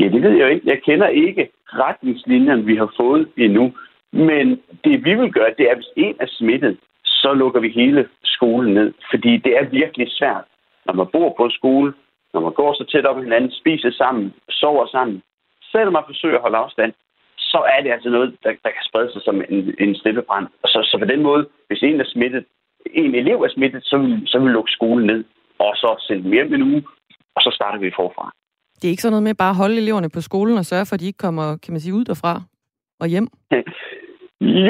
[0.00, 0.68] Ja, det ved jeg ikke.
[0.70, 3.72] Jeg kender ikke retningslinjerne, vi har fået endnu.
[4.12, 4.46] Men
[4.84, 8.08] det vi vil gøre, det er, at hvis en er smittet, så lukker vi hele
[8.24, 8.92] skolen ned.
[9.10, 10.44] Fordi det er virkelig svært,
[10.86, 11.92] når man bor på en skole,
[12.34, 15.22] når man går så tæt op ad hinanden, spiser sammen, sover sammen,
[15.72, 16.92] selvom man forsøger at holde afstand,
[17.36, 20.46] så er det altså noget, der, der kan sprede sig som en, en snippebrand.
[20.62, 22.44] Og så, så på den måde, hvis en er smittet,
[22.86, 25.24] en elev er smittet, så vil, så vil vi lukke skolen ned,
[25.58, 26.82] og så sende dem hjem en uge,
[27.36, 28.32] og så starter vi forfra.
[28.76, 30.94] Det er ikke sådan noget med bare at holde eleverne på skolen og sørge for,
[30.94, 32.42] at de ikke kommer, kan man sige, ud derfra
[33.00, 33.28] og hjem?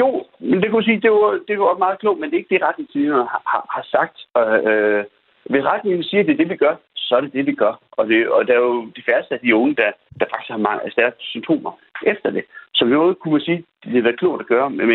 [0.01, 2.55] Jo, men det kunne sige, det var, det var meget klogt, men det er ikke
[2.55, 4.17] det, retningslinjerne har, har, har sagt.
[4.37, 5.03] Øh,
[5.51, 6.75] hvis retningslinjerne siger, at det er det, vi gør,
[7.07, 7.73] så er det det, vi gør.
[7.91, 9.89] Og, det, og der er jo de færreste af de unge, der,
[10.19, 11.71] der faktisk har mange stærke symptomer
[12.11, 12.43] efter det.
[12.73, 14.87] Så vi kunne man sige, det har været klogt at gøre, men,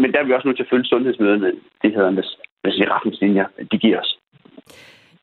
[0.00, 0.84] men, der er vi også nødt til at følge
[2.78, 4.18] de retningslinjer, de giver os.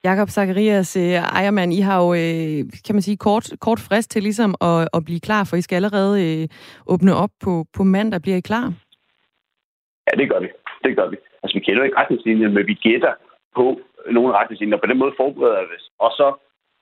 [0.03, 4.23] Jakob Zacharias øh, Ejermand, I har jo, øh, kan man sige, kort, kort frist til
[4.23, 6.47] ligesom at, at blive klar, for I skal allerede øh,
[6.93, 8.21] åbne op på, på mandag.
[8.21, 8.73] Bliver I klar?
[10.07, 10.49] Ja, det gør vi.
[10.83, 11.17] Det gør vi.
[11.43, 13.13] Altså, vi kender ikke retningslinjer, men vi gætter
[13.55, 13.79] på,
[14.11, 14.77] nogle retningslinjer.
[14.77, 15.89] På den måde forbereder vi os.
[15.99, 16.27] Og så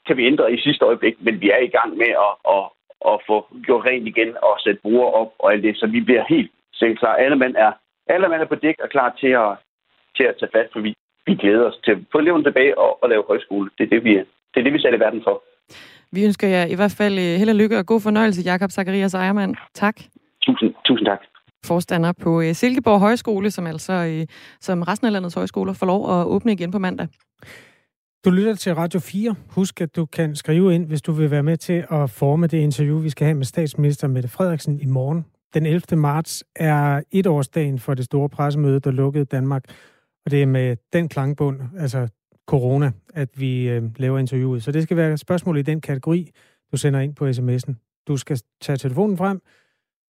[0.07, 2.65] kan vi ændre i sidste øjeblik, men vi er i gang med at, at,
[3.11, 6.23] at få gjort rent igen og sætte bruger op og alt det, så vi bliver
[6.29, 7.15] helt sikkert klar.
[7.15, 7.71] Alle mand er,
[8.07, 9.51] alle mand er på dæk og klar til at,
[10.17, 10.95] til at tage fat, for vi,
[11.25, 13.69] vi glæder os til at få eleven tilbage og, og lave højskole.
[13.77, 14.13] Det er det, vi,
[14.51, 15.43] det er det, vi sætter i verden for.
[16.11, 19.13] Vi ønsker jer i hvert fald øh, held og lykke og god fornøjelse, Jakob Zacharias
[19.13, 19.55] Ejermann.
[19.73, 19.95] Tak.
[20.45, 21.21] Tusind, tusind tak.
[21.65, 24.27] Forstander på øh, Silkeborg Højskole, som altså øh,
[24.61, 27.07] som resten af landets højskoler får lov at åbne igen på mandag.
[28.25, 29.35] Du lytter til Radio 4.
[29.47, 32.57] Husk, at du kan skrive ind, hvis du vil være med til at forme det
[32.57, 35.25] interview, vi skal have med statsminister Mette Frederiksen i morgen.
[35.53, 35.97] Den 11.
[35.97, 39.63] marts er etårsdagen for det store pressemøde, der lukkede Danmark.
[40.25, 42.07] Og det er med den klangbund, altså
[42.47, 44.63] corona, at vi øh, laver interviewet.
[44.63, 46.31] Så det skal være spørgsmål i den kategori,
[46.71, 48.03] du sender ind på sms'en.
[48.07, 49.41] Du skal tage telefonen frem,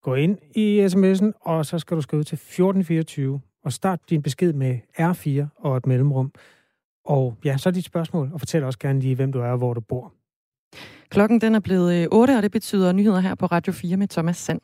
[0.04, 4.54] gå ind i sms'en, og så skal du skrive til 1424 og start din besked
[4.54, 6.32] med R4 og et mellemrum.
[7.06, 9.58] Og ja, så er dit spørgsmål, og fortæl også gerne lige, hvem du er og
[9.58, 10.14] hvor du bor.
[11.10, 14.08] Klokken den er blevet øh, 8, og det betyder nyheder her på Radio 4 med
[14.08, 14.62] Thomas Sand.